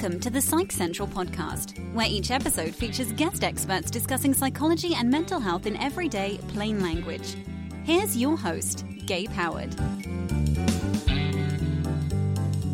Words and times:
Welcome 0.00 0.20
to 0.20 0.30
the 0.30 0.40
Psych 0.40 0.70
Central 0.70 1.08
podcast, 1.08 1.76
where 1.92 2.06
each 2.08 2.30
episode 2.30 2.72
features 2.72 3.10
guest 3.14 3.42
experts 3.42 3.90
discussing 3.90 4.32
psychology 4.32 4.94
and 4.94 5.10
mental 5.10 5.40
health 5.40 5.66
in 5.66 5.76
everyday, 5.78 6.38
plain 6.54 6.80
language. 6.80 7.34
Here's 7.82 8.16
your 8.16 8.36
host, 8.36 8.84
Gabe 9.06 9.30
Howard. 9.30 9.74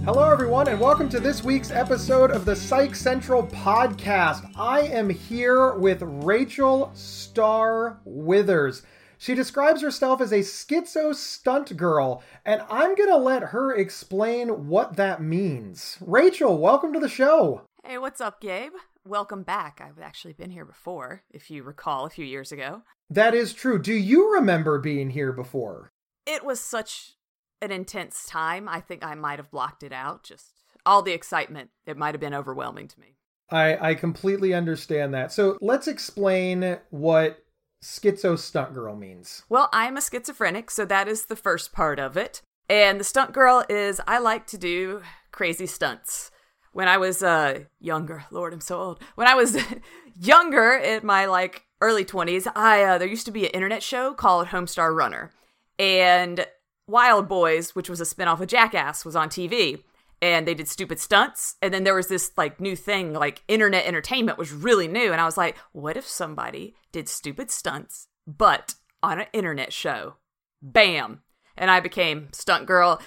Hello, 0.04 0.30
everyone, 0.30 0.68
and 0.68 0.78
welcome 0.78 1.08
to 1.08 1.18
this 1.18 1.42
week's 1.42 1.70
episode 1.70 2.30
of 2.30 2.44
the 2.44 2.54
Psych 2.54 2.94
Central 2.94 3.44
podcast. 3.46 4.46
I 4.54 4.80
am 4.80 5.08
here 5.08 5.72
with 5.76 6.02
Rachel 6.02 6.90
Star 6.92 8.00
Withers. 8.04 8.82
She 9.24 9.34
describes 9.34 9.80
herself 9.80 10.20
as 10.20 10.32
a 10.32 10.40
schizo 10.40 11.14
stunt 11.14 11.78
girl, 11.78 12.22
and 12.44 12.60
I'm 12.68 12.94
going 12.94 13.08
to 13.08 13.16
let 13.16 13.42
her 13.42 13.74
explain 13.74 14.68
what 14.68 14.96
that 14.96 15.22
means. 15.22 15.96
Rachel, 16.02 16.58
welcome 16.58 16.92
to 16.92 17.00
the 17.00 17.08
show. 17.08 17.62
Hey, 17.86 17.96
what's 17.96 18.20
up, 18.20 18.38
Gabe? 18.42 18.72
Welcome 19.02 19.42
back. 19.42 19.80
I've 19.82 19.98
actually 19.98 20.34
been 20.34 20.50
here 20.50 20.66
before, 20.66 21.22
if 21.30 21.50
you 21.50 21.62
recall, 21.62 22.04
a 22.04 22.10
few 22.10 22.26
years 22.26 22.52
ago. 22.52 22.82
That 23.08 23.32
is 23.32 23.54
true. 23.54 23.80
Do 23.80 23.94
you 23.94 24.34
remember 24.34 24.78
being 24.78 25.08
here 25.08 25.32
before? 25.32 25.88
It 26.26 26.44
was 26.44 26.60
such 26.60 27.14
an 27.62 27.70
intense 27.70 28.26
time. 28.26 28.68
I 28.68 28.80
think 28.80 29.02
I 29.02 29.14
might 29.14 29.38
have 29.38 29.50
blocked 29.50 29.82
it 29.82 29.92
out. 29.94 30.22
Just 30.22 30.48
all 30.84 31.00
the 31.00 31.12
excitement. 31.12 31.70
It 31.86 31.96
might 31.96 32.12
have 32.12 32.20
been 32.20 32.34
overwhelming 32.34 32.88
to 32.88 33.00
me. 33.00 33.16
I, 33.50 33.90
I 33.90 33.94
completely 33.94 34.52
understand 34.52 35.14
that. 35.14 35.32
So 35.32 35.56
let's 35.60 35.86
explain 35.88 36.78
what 36.90 37.43
schizo 37.84 38.38
stunt 38.38 38.74
girl 38.74 38.96
means. 38.96 39.44
Well, 39.48 39.68
I'm 39.72 39.96
a 39.96 40.00
schizophrenic, 40.00 40.70
so 40.70 40.84
that 40.86 41.06
is 41.06 41.26
the 41.26 41.36
first 41.36 41.72
part 41.72 41.98
of 41.98 42.16
it. 42.16 42.42
And 42.68 42.98
the 42.98 43.04
stunt 43.04 43.32
girl 43.32 43.64
is 43.68 44.00
I 44.06 44.18
like 44.18 44.46
to 44.48 44.58
do 44.58 45.02
crazy 45.30 45.66
stunts. 45.66 46.30
When 46.72 46.88
I 46.88 46.96
was 46.96 47.22
uh 47.22 47.60
younger, 47.80 48.24
Lord, 48.30 48.52
I'm 48.52 48.60
so 48.60 48.80
old. 48.80 49.02
When 49.14 49.28
I 49.28 49.34
was 49.34 49.56
younger 50.20 50.72
in 50.72 51.06
my 51.06 51.26
like 51.26 51.66
early 51.80 52.04
20s, 52.04 52.50
I 52.56 52.82
uh, 52.82 52.98
there 52.98 53.06
used 53.06 53.26
to 53.26 53.32
be 53.32 53.44
an 53.44 53.52
internet 53.52 53.82
show 53.82 54.14
called 54.14 54.48
Homestar 54.48 54.94
Runner. 54.94 55.30
And 55.78 56.46
Wildboyz, 56.90 57.74
which 57.74 57.90
was 57.90 58.00
a 58.00 58.04
spinoff 58.04 58.40
of 58.40 58.48
Jackass, 58.48 59.04
was 59.04 59.16
on 59.16 59.28
TV 59.28 59.82
and 60.24 60.48
they 60.48 60.54
did 60.54 60.68
stupid 60.68 60.98
stunts. 60.98 61.56
And 61.60 61.74
then 61.74 61.84
there 61.84 61.94
was 61.94 62.08
this 62.08 62.32
like 62.38 62.58
new 62.58 62.74
thing, 62.74 63.12
like 63.12 63.42
internet 63.46 63.84
entertainment 63.84 64.38
was 64.38 64.52
really 64.52 64.88
new. 64.88 65.12
And 65.12 65.20
I 65.20 65.26
was 65.26 65.36
like, 65.36 65.58
what 65.72 65.98
if 65.98 66.08
somebody 66.08 66.74
did 66.92 67.10
stupid 67.10 67.50
stunts, 67.50 68.08
but 68.26 68.74
on 69.02 69.20
an 69.20 69.26
internet 69.34 69.70
show? 69.70 70.14
Bam. 70.62 71.20
And 71.58 71.70
I 71.70 71.80
became 71.80 72.28
stunt 72.32 72.64
girl 72.64 73.02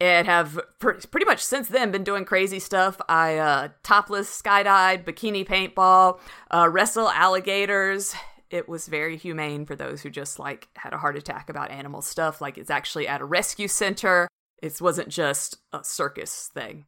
and 0.00 0.26
have 0.26 0.58
pretty 0.78 1.26
much 1.26 1.44
since 1.44 1.68
then 1.68 1.90
been 1.90 2.04
doing 2.04 2.24
crazy 2.24 2.58
stuff. 2.58 2.98
I 3.06 3.36
uh, 3.36 3.68
topless 3.82 4.30
skydive, 4.30 5.04
bikini 5.04 5.46
paintball, 5.46 6.20
uh, 6.50 6.70
wrestle 6.70 7.10
alligators. 7.10 8.14
It 8.48 8.66
was 8.66 8.88
very 8.88 9.18
humane 9.18 9.66
for 9.66 9.76
those 9.76 10.00
who 10.00 10.08
just 10.08 10.38
like 10.38 10.68
had 10.74 10.94
a 10.94 10.98
heart 10.98 11.18
attack 11.18 11.50
about 11.50 11.70
animal 11.70 12.00
stuff. 12.00 12.40
Like 12.40 12.56
it's 12.56 12.70
actually 12.70 13.06
at 13.06 13.20
a 13.20 13.26
rescue 13.26 13.68
center. 13.68 14.26
It 14.62 14.80
wasn't 14.80 15.08
just 15.08 15.56
a 15.72 15.82
circus 15.82 16.48
thing. 16.54 16.86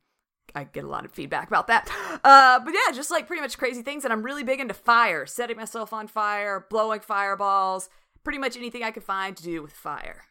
I 0.55 0.65
get 0.65 0.85
a 0.85 0.89
lot 0.89 1.05
of 1.05 1.11
feedback 1.11 1.49
about 1.49 1.67
that. 1.67 1.91
Uh, 2.23 2.61
but 2.61 2.73
yeah, 2.73 2.95
just 2.95 3.11
like 3.11 3.27
pretty 3.27 3.43
much 3.43 3.59
crazy 3.59 3.83
things. 3.83 4.05
And 4.05 4.13
I'm 4.13 4.23
really 4.23 4.45
big 4.45 4.61
into 4.61 4.73
fire, 4.73 5.27
setting 5.27 5.57
myself 5.57 5.93
on 5.93 6.07
fire, 6.07 6.67
blowing 6.71 7.01
fireballs, 7.01 7.91
pretty 8.23 8.39
much 8.39 8.57
anything 8.57 8.85
I 8.85 8.93
could 8.93 9.03
find 9.03 9.37
to 9.37 9.43
do 9.43 9.61
with 9.61 9.73
fire. 9.73 10.23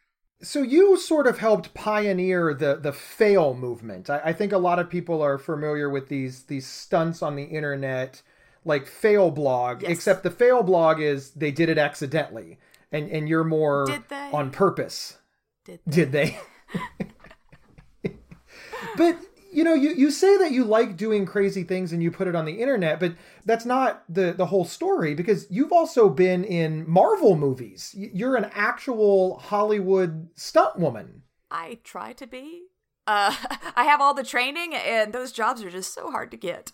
So 0.42 0.62
you 0.62 0.96
sort 0.96 1.26
of 1.26 1.38
helped 1.38 1.74
pioneer 1.74 2.54
the 2.54 2.76
the 2.76 2.92
fail 2.92 3.54
movement. 3.54 4.10
I, 4.10 4.20
I 4.24 4.32
think 4.32 4.52
a 4.52 4.58
lot 4.58 4.78
of 4.78 4.90
people 4.90 5.22
are 5.22 5.38
familiar 5.38 5.88
with 5.88 6.08
these 6.08 6.44
these 6.44 6.66
stunts 6.66 7.22
on 7.22 7.36
the 7.36 7.44
internet, 7.44 8.22
like 8.64 8.86
fail 8.86 9.30
blog. 9.30 9.82
Yes. 9.82 9.92
Except 9.92 10.22
the 10.22 10.30
fail 10.30 10.62
blog 10.62 11.00
is 11.00 11.30
they 11.30 11.50
did 11.50 11.68
it 11.68 11.78
accidentally, 11.78 12.58
and 12.90 13.08
and 13.10 13.28
you're 13.28 13.44
more 13.44 13.86
on 14.32 14.50
purpose. 14.50 15.18
Did 15.64 15.80
they? 15.86 15.92
Did 15.92 16.12
they? 16.12 16.38
but 18.96 19.16
you 19.54 19.62
know, 19.62 19.74
you, 19.74 19.94
you 19.94 20.10
say 20.10 20.36
that 20.38 20.50
you 20.50 20.64
like 20.64 20.96
doing 20.96 21.24
crazy 21.24 21.62
things 21.62 21.92
and 21.92 22.02
you 22.02 22.10
put 22.10 22.26
it 22.26 22.34
on 22.34 22.44
the 22.44 22.60
internet, 22.60 22.98
but 22.98 23.14
that's 23.44 23.64
not 23.64 24.02
the, 24.08 24.32
the 24.32 24.46
whole 24.46 24.64
story 24.64 25.14
because 25.14 25.46
you've 25.48 25.72
also 25.72 26.08
been 26.08 26.42
in 26.42 26.88
Marvel 26.90 27.36
movies. 27.36 27.94
You're 27.96 28.34
an 28.34 28.50
actual 28.52 29.38
Hollywood 29.38 30.28
stunt 30.34 30.76
woman. 30.76 31.22
I 31.52 31.78
try 31.84 32.12
to 32.14 32.26
be. 32.26 32.64
Uh, 33.06 33.34
I 33.76 33.84
have 33.84 34.00
all 34.00 34.12
the 34.12 34.24
training, 34.24 34.74
and 34.74 35.12
those 35.12 35.30
jobs 35.30 35.62
are 35.62 35.70
just 35.70 35.94
so 35.94 36.10
hard 36.10 36.32
to 36.32 36.36
get. 36.36 36.72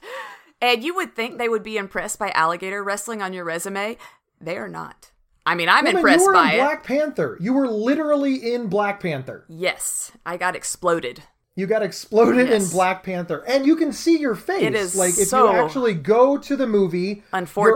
And 0.63 0.83
you 0.83 0.95
would 0.95 1.15
think 1.15 1.37
they 1.37 1.49
would 1.49 1.63
be 1.63 1.77
impressed 1.77 2.19
by 2.19 2.31
alligator 2.31 2.83
wrestling 2.83 3.21
on 3.21 3.35
your 3.35 3.45
resume. 3.45 3.99
They 4.41 4.57
are 4.57 4.69
not. 4.69 5.11
I 5.45 5.55
mean, 5.55 5.69
I'm 5.69 5.87
impressed 5.87 6.21
you 6.21 6.27
were 6.27 6.33
by 6.33 6.53
in 6.53 6.61
it. 6.61 6.63
Black 6.63 6.85
Panther. 6.85 7.37
You 7.41 7.53
were 7.53 7.69
literally 7.69 8.55
in 8.55 8.69
Black 8.69 9.01
Panther. 9.01 9.45
Yes, 9.49 10.13
I 10.25 10.37
got 10.37 10.57
exploded. 10.57 11.23
You 11.56 11.66
got 11.66 11.83
exploded 11.83 12.49
in 12.50 12.66
Black 12.69 13.03
Panther, 13.03 13.44
and 13.47 13.66
you 13.66 13.75
can 13.77 13.93
see 13.93 14.19
your 14.19 14.37
face. 14.37 14.62
It 14.62 14.75
is 14.75 14.94
like 14.94 15.19
if 15.19 15.28
so 15.28 15.50
you 15.50 15.59
actually 15.59 15.94
go 15.94 16.38
to 16.38 16.56
the 16.56 16.66
movie, 16.66 17.25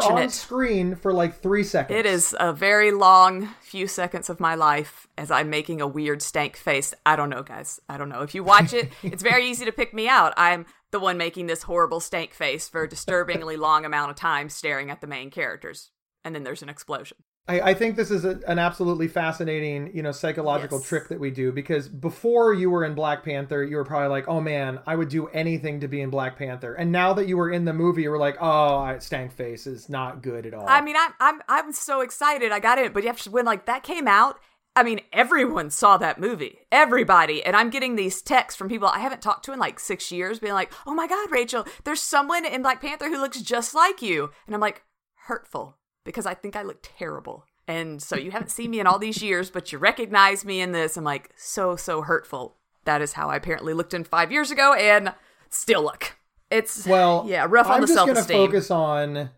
You're 0.08 0.12
on 0.24 0.28
screen 0.30 0.94
for 0.96 1.12
like 1.12 1.40
three 1.42 1.64
seconds. 1.64 1.98
It 1.98 2.06
is 2.06 2.36
a 2.38 2.52
very 2.52 2.92
long 2.92 3.48
few 3.60 3.88
seconds 3.88 4.30
of 4.30 4.38
my 4.38 4.54
life 4.54 5.08
as 5.18 5.30
I'm 5.30 5.50
making 5.50 5.80
a 5.80 5.88
weird 5.88 6.22
stank 6.22 6.56
face. 6.56 6.94
I 7.04 7.16
don't 7.16 7.30
know, 7.30 7.42
guys. 7.42 7.80
I 7.88 7.98
don't 7.98 8.08
know. 8.08 8.22
If 8.22 8.34
you 8.34 8.44
watch 8.44 8.72
it, 8.72 8.92
it's 9.02 9.22
very 9.24 9.50
easy 9.50 9.64
to 9.64 9.72
pick 9.72 9.92
me 9.92 10.08
out. 10.08 10.32
I'm 10.36 10.66
the 10.92 11.00
one 11.00 11.18
making 11.18 11.48
this 11.48 11.64
horrible 11.64 11.98
stank 11.98 12.32
face 12.32 12.68
for 12.68 12.84
a 12.84 12.88
disturbingly 12.88 13.56
long 13.56 13.84
amount 13.84 14.10
of 14.12 14.16
time 14.16 14.48
staring 14.48 14.90
at 14.90 15.00
the 15.00 15.08
main 15.08 15.30
characters. 15.30 15.90
And 16.24 16.34
then 16.34 16.44
there's 16.44 16.62
an 16.62 16.68
explosion. 16.68 17.18
I, 17.46 17.60
I 17.60 17.74
think 17.74 17.96
this 17.96 18.10
is 18.10 18.24
a, 18.24 18.40
an 18.48 18.58
absolutely 18.58 19.06
fascinating, 19.06 19.94
you 19.94 20.02
know, 20.02 20.12
psychological 20.12 20.78
Yes. 20.78 20.88
trick 20.88 21.08
that 21.08 21.20
we 21.20 21.30
do 21.30 21.52
because 21.52 21.88
before 21.88 22.54
you 22.54 22.70
were 22.70 22.84
in 22.84 22.94
Black 22.94 23.22
Panther, 23.22 23.62
you 23.62 23.76
were 23.76 23.84
probably 23.84 24.08
like, 24.08 24.26
"Oh 24.28 24.40
man, 24.40 24.80
I 24.86 24.96
would 24.96 25.10
do 25.10 25.26
anything 25.28 25.80
to 25.80 25.88
be 25.88 26.00
in 26.00 26.08
Black 26.08 26.38
Panther." 26.38 26.74
And 26.74 26.90
now 26.90 27.12
that 27.12 27.28
you 27.28 27.36
were 27.36 27.50
in 27.50 27.66
the 27.66 27.74
movie, 27.74 28.02
you 28.02 28.10
were 28.10 28.18
like, 28.18 28.38
"Oh, 28.40 28.96
stank 28.98 29.32
face 29.32 29.66
is 29.66 29.90
not 29.90 30.22
good 30.22 30.46
at 30.46 30.54
all." 30.54 30.66
I 30.66 30.80
mean, 30.80 30.96
I'm 30.98 31.12
I'm 31.20 31.42
I'm 31.48 31.72
so 31.72 32.00
excited 32.00 32.50
I 32.50 32.60
got 32.60 32.78
it, 32.78 32.94
but 32.94 33.02
you 33.02 33.08
have 33.08 33.20
to, 33.22 33.30
when 33.30 33.44
like 33.44 33.66
that 33.66 33.82
came 33.82 34.08
out, 34.08 34.38
I 34.74 34.82
mean, 34.82 35.00
everyone 35.12 35.68
saw 35.68 35.98
that 35.98 36.18
movie, 36.18 36.60
everybody, 36.72 37.44
and 37.44 37.54
I'm 37.54 37.68
getting 37.68 37.96
these 37.96 38.22
texts 38.22 38.56
from 38.56 38.70
people 38.70 38.88
I 38.88 39.00
haven't 39.00 39.20
talked 39.20 39.44
to 39.44 39.52
in 39.52 39.58
like 39.58 39.78
six 39.78 40.10
years, 40.10 40.38
being 40.38 40.54
like, 40.54 40.72
"Oh 40.86 40.94
my 40.94 41.06
God, 41.06 41.30
Rachel, 41.30 41.66
there's 41.84 42.00
someone 42.00 42.46
in 42.46 42.62
Black 42.62 42.80
Panther 42.80 43.10
who 43.10 43.20
looks 43.20 43.42
just 43.42 43.74
like 43.74 44.00
you," 44.00 44.30
and 44.46 44.54
I'm 44.54 44.62
like, 44.62 44.82
hurtful 45.26 45.76
because 46.04 46.26
I 46.26 46.34
think 46.34 46.56
I 46.56 46.62
look 46.62 46.78
terrible. 46.82 47.44
And 47.66 48.02
so 48.02 48.16
you 48.16 48.30
haven't 48.30 48.50
seen 48.50 48.70
me 48.70 48.80
in 48.80 48.86
all 48.86 48.98
these 48.98 49.22
years, 49.22 49.50
but 49.50 49.72
you 49.72 49.78
recognize 49.78 50.44
me 50.44 50.60
in 50.60 50.72
this. 50.72 50.96
I'm 50.96 51.04
like, 51.04 51.30
so, 51.36 51.76
so 51.76 52.02
hurtful. 52.02 52.56
That 52.84 53.00
is 53.00 53.14
how 53.14 53.28
I 53.28 53.36
apparently 53.36 53.72
looked 53.72 53.94
in 53.94 54.04
five 54.04 54.30
years 54.30 54.50
ago 54.50 54.74
and 54.74 55.14
still 55.48 55.82
look. 55.82 56.16
It's, 56.50 56.86
well, 56.86 57.24
yeah, 57.26 57.46
rough 57.48 57.68
on 57.68 57.80
the 57.80 57.86
street. 57.86 58.00
I'm 58.00 58.14
just 58.14 58.28
gonna 58.28 58.46
focus 58.46 58.70
on 58.70 59.30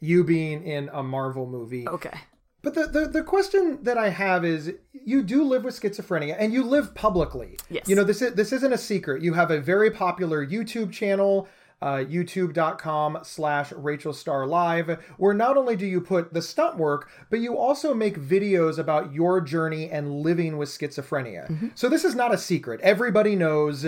you 0.00 0.24
being 0.24 0.64
in 0.64 0.88
a 0.92 1.02
Marvel 1.02 1.46
movie. 1.46 1.86
Okay. 1.86 2.18
But 2.62 2.74
the, 2.74 2.86
the 2.86 3.06
the 3.08 3.22
question 3.22 3.78
that 3.82 3.98
I 3.98 4.08
have 4.08 4.42
is, 4.42 4.72
you 4.92 5.22
do 5.22 5.44
live 5.44 5.64
with 5.64 5.78
schizophrenia, 5.78 6.34
and 6.38 6.50
you 6.50 6.64
live 6.64 6.94
publicly. 6.94 7.58
Yes. 7.68 7.86
You 7.86 7.94
know 7.94 8.04
this 8.04 8.22
is 8.22 8.32
this 8.32 8.54
isn't 8.54 8.72
a 8.72 8.78
secret. 8.78 9.22
You 9.22 9.34
have 9.34 9.50
a 9.50 9.60
very 9.60 9.90
popular 9.90 10.44
YouTube 10.44 10.90
channel. 10.90 11.46
Uh, 11.84 11.98
youtube.com 12.14 13.18
slash 13.22 13.70
rachel 13.72 14.12
star 14.14 14.46
live 14.46 14.88
where 15.18 15.34
not 15.34 15.58
only 15.58 15.76
do 15.76 15.84
you 15.86 16.00
put 16.00 16.32
the 16.32 16.40
stunt 16.40 16.78
work 16.78 17.10
but 17.28 17.40
you 17.40 17.58
also 17.58 17.92
make 17.92 18.18
videos 18.18 18.78
about 18.78 19.12
your 19.12 19.38
journey 19.40 19.90
and 19.90 20.10
living 20.22 20.56
with 20.56 20.68
schizophrenia 20.70 21.44
Mm-hmm. 21.50 21.68
so 21.74 21.88
this 21.90 22.04
is 22.04 22.14
not 22.14 22.32
a 22.32 22.38
secret 22.38 22.80
everybody 22.82 23.36
knows 23.36 23.84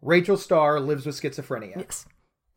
rachel 0.00 0.36
star 0.36 0.78
lives 0.78 1.04
with 1.04 1.20
schizophrenia 1.20 1.76
Yes. 1.76 2.06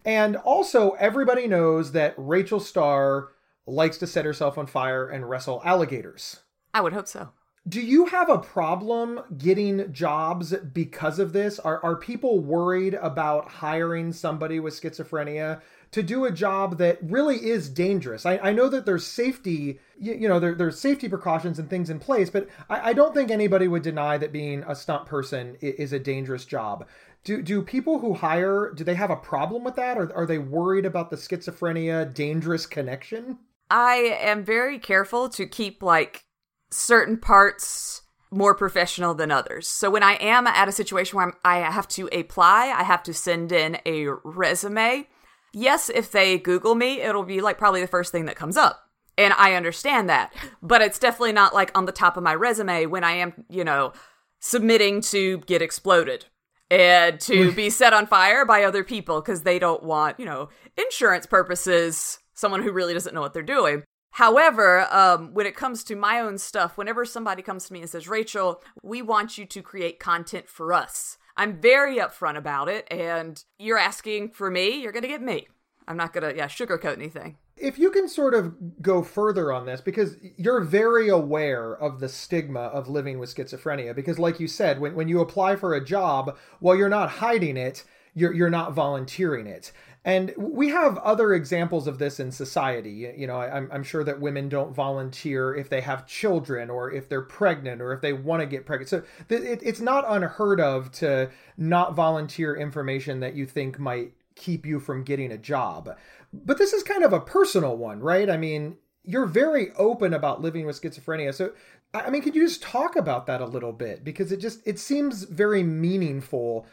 and 0.05 0.35
also, 0.35 0.91
everybody 0.99 1.47
knows 1.47 1.91
that 1.93 2.13
Rachel 2.17 2.59
Star 2.59 3.29
likes 3.65 3.97
to 3.97 4.05
set 4.05 4.23
herself 4.23 4.55
on 4.55 4.67
fire 4.67 5.09
and 5.09 5.27
wrestle 5.27 5.61
alligators. 5.65 6.41
I 6.75 6.81
would 6.81 6.93
hope 6.93 7.07
so. 7.07 7.29
Do 7.67 7.81
you 7.81 8.05
have 8.05 8.29
a 8.29 8.37
problem 8.37 9.21
getting 9.39 9.91
jobs 9.91 10.53
because 10.53 11.17
of 11.17 11.33
this? 11.33 11.57
Are, 11.57 11.83
are 11.83 11.95
people 11.95 12.39
worried 12.39 12.93
about 12.93 13.49
hiring 13.49 14.13
somebody 14.13 14.59
with 14.59 14.79
schizophrenia 14.79 15.61
to 15.89 16.03
do 16.03 16.25
a 16.25 16.31
job 16.31 16.77
that 16.77 16.99
really 17.01 17.37
is 17.37 17.67
dangerous? 17.67 18.23
I, 18.23 18.37
I 18.37 18.53
know 18.53 18.69
that 18.69 18.85
there's 18.85 19.07
safety, 19.07 19.79
you, 19.97 20.13
you 20.13 20.27
know, 20.27 20.39
there, 20.39 20.53
there's 20.53 20.79
safety 20.79 21.09
precautions 21.09 21.57
and 21.57 21.67
things 21.67 21.89
in 21.89 21.97
place, 21.97 22.29
but 22.29 22.47
I, 22.69 22.91
I 22.91 22.93
don't 22.93 23.15
think 23.15 23.31
anybody 23.31 23.67
would 23.67 23.81
deny 23.81 24.19
that 24.19 24.31
being 24.31 24.63
a 24.67 24.75
stunt 24.75 25.07
person 25.07 25.57
is 25.59 25.91
a 25.91 25.97
dangerous 25.97 26.45
job. 26.45 26.85
Do, 27.23 27.41
do 27.41 27.63
people 27.63 27.97
who 27.97 28.13
hire, 28.13 28.73
do 28.75 28.83
they 28.83 28.93
have 28.93 29.09
a 29.09 29.15
problem 29.15 29.63
with 29.63 29.75
that? 29.77 29.97
Or 29.97 30.15
are 30.15 30.27
they 30.27 30.37
worried 30.37 30.85
about 30.85 31.09
the 31.09 31.15
schizophrenia 31.15 32.13
dangerous 32.13 32.67
connection? 32.67 33.39
I 33.71 34.19
am 34.21 34.43
very 34.43 34.77
careful 34.77 35.29
to 35.29 35.47
keep 35.47 35.81
like 35.81 36.24
certain 36.71 37.17
parts 37.17 38.01
more 38.31 38.53
professional 38.53 39.13
than 39.13 39.31
others. 39.31 39.67
So 39.67 39.89
when 39.89 40.03
I 40.03 40.13
am 40.15 40.45
at 40.45 40.67
a 40.67 40.71
situation 40.71 41.15
where 41.15 41.27
I'm, 41.27 41.33
I 41.45 41.59
have 41.59 41.87
to 41.89 42.09
apply, 42.11 42.73
I 42.75 42.83
have 42.83 43.01
to 43.03 43.13
send 43.13 43.51
in 43.51 43.77
a 43.85 44.07
resume. 44.23 45.07
yes, 45.53 45.89
if 45.89 46.11
they 46.11 46.37
Google 46.37 46.75
me, 46.75 47.01
it'll 47.01 47.23
be 47.23 47.41
like 47.41 47.57
probably 47.57 47.81
the 47.81 47.87
first 47.87 48.11
thing 48.11 48.25
that 48.25 48.35
comes 48.35 48.57
up. 48.57 48.81
And 49.17 49.33
I 49.37 49.53
understand 49.53 50.09
that. 50.09 50.33
But 50.61 50.81
it's 50.81 50.99
definitely 50.99 51.31
not 51.31 51.53
like 51.53 51.75
on 51.77 51.85
the 51.85 51.93
top 51.93 52.17
of 52.17 52.23
my 52.23 52.35
resume 52.35 52.85
when 52.87 53.03
I 53.05 53.13
am, 53.13 53.45
you 53.49 53.63
know, 53.63 53.93
submitting 54.41 55.01
to 55.01 55.37
get 55.39 55.61
exploded 55.61 56.25
and 56.69 57.19
to 57.21 57.51
be 57.53 57.69
set 57.69 57.93
on 57.93 58.05
fire 58.05 58.45
by 58.45 58.63
other 58.63 58.83
people 58.83 59.21
because 59.21 59.43
they 59.43 59.59
don't 59.59 59.83
want, 59.83 60.19
you 60.19 60.25
know, 60.25 60.49
insurance 60.77 61.25
purposes, 61.25 62.19
someone 62.33 62.61
who 62.61 62.71
really 62.73 62.93
doesn't 62.93 63.15
know 63.15 63.21
what 63.21 63.33
they're 63.33 63.43
doing. 63.43 63.83
However, 64.15 64.87
um, 64.93 65.33
when 65.33 65.45
it 65.45 65.57
comes 65.57 65.83
to 65.83 65.93
my 65.93 66.21
own 66.21 66.37
stuff, 66.37 66.77
whenever 66.77 67.03
somebody 67.03 67.41
comes 67.41 67.65
to 67.65 67.73
me 67.73 67.81
and 67.81 67.89
says, 67.89 68.07
Rachel, 68.07 68.61
we 68.81 69.01
want 69.01 69.37
you 69.37 69.45
to 69.45 69.61
create 69.61 69.99
content 69.99 70.47
for 70.47 70.71
us, 70.71 71.17
I'm 71.35 71.59
very 71.59 71.97
upfront 71.97 72.37
about 72.37 72.69
it. 72.69 72.87
And 72.89 73.43
you're 73.59 73.77
asking 73.77 74.29
for 74.29 74.49
me, 74.49 74.81
you're 74.81 74.93
going 74.93 75.01
to 75.01 75.09
get 75.09 75.21
me. 75.21 75.49
I'm 75.85 75.97
not 75.97 76.13
going 76.13 76.23
to, 76.29 76.33
yeah, 76.33 76.47
sugarcoat 76.47 76.93
anything. 76.95 77.35
If 77.57 77.77
you 77.77 77.91
can 77.91 78.07
sort 78.07 78.33
of 78.33 78.81
go 78.81 79.03
further 79.03 79.51
on 79.51 79.65
this, 79.65 79.81
because 79.81 80.15
you're 80.37 80.61
very 80.61 81.09
aware 81.09 81.75
of 81.75 81.99
the 81.99 82.07
stigma 82.07 82.61
of 82.61 82.87
living 82.87 83.19
with 83.19 83.35
schizophrenia, 83.35 83.93
because 83.93 84.17
like 84.17 84.39
you 84.39 84.47
said, 84.47 84.79
when, 84.79 84.95
when 84.95 85.09
you 85.09 85.19
apply 85.19 85.57
for 85.57 85.73
a 85.73 85.83
job, 85.83 86.37
while 86.61 86.77
you're 86.77 86.87
not 86.87 87.09
hiding 87.09 87.57
it, 87.57 87.83
you're, 88.13 88.33
you're 88.33 88.49
not 88.49 88.71
volunteering 88.71 89.45
it. 89.45 89.73
And 90.05 90.35
we 90.37 90.69
have 90.69 90.99
other 90.99 91.33
examples 91.33 91.87
of 91.87 91.97
this 91.97 92.19
in 92.19 92.31
society. 92.31 93.11
You 93.17 93.25
know, 93.25 93.41
I'm, 93.41 93.67
I'm 93.71 93.83
sure 93.83 94.03
that 94.03 94.21
women 94.21 94.49
don't 94.49 94.71
volunteer 94.71 95.55
if 95.55 95.67
they 95.67 95.81
have 95.81 96.05
children 96.05 96.69
or 96.69 96.91
if 96.91 97.09
they're 97.09 97.23
pregnant 97.23 97.81
or 97.81 97.91
if 97.91 98.01
they 98.01 98.13
want 98.13 98.41
to 98.41 98.45
get 98.45 98.67
pregnant. 98.67 98.89
So 98.89 99.03
it, 99.29 99.61
it's 99.63 99.79
not 99.79 100.05
unheard 100.07 100.61
of 100.61 100.91
to 100.93 101.31
not 101.57 101.95
volunteer 101.95 102.55
information 102.55 103.19
that 103.21 103.33
you 103.33 103.47
think 103.47 103.79
might 103.79 104.13
keep 104.35 104.63
you 104.63 104.79
from 104.79 105.03
getting 105.03 105.31
a 105.31 105.39
job. 105.39 105.97
But 106.31 106.59
this 106.59 106.71
is 106.71 106.83
kind 106.83 107.03
of 107.03 107.11
a 107.11 107.19
personal 107.19 107.75
one, 107.75 107.99
right? 107.99 108.29
I 108.29 108.37
mean, 108.37 108.77
you're 109.03 109.25
very 109.25 109.71
open 109.71 110.13
about 110.13 110.39
living 110.39 110.67
with 110.67 110.79
schizophrenia. 110.79 111.33
So, 111.33 111.53
I 111.95 112.11
mean, 112.11 112.21
could 112.21 112.35
you 112.35 112.45
just 112.45 112.61
talk 112.61 112.95
about 112.95 113.25
that 113.25 113.41
a 113.41 113.45
little 113.45 113.73
bit? 113.73 114.03
Because 114.03 114.31
it 114.31 114.37
just 114.37 114.59
it 114.67 114.77
seems 114.77 115.23
very 115.23 115.63
meaningful 115.63 116.67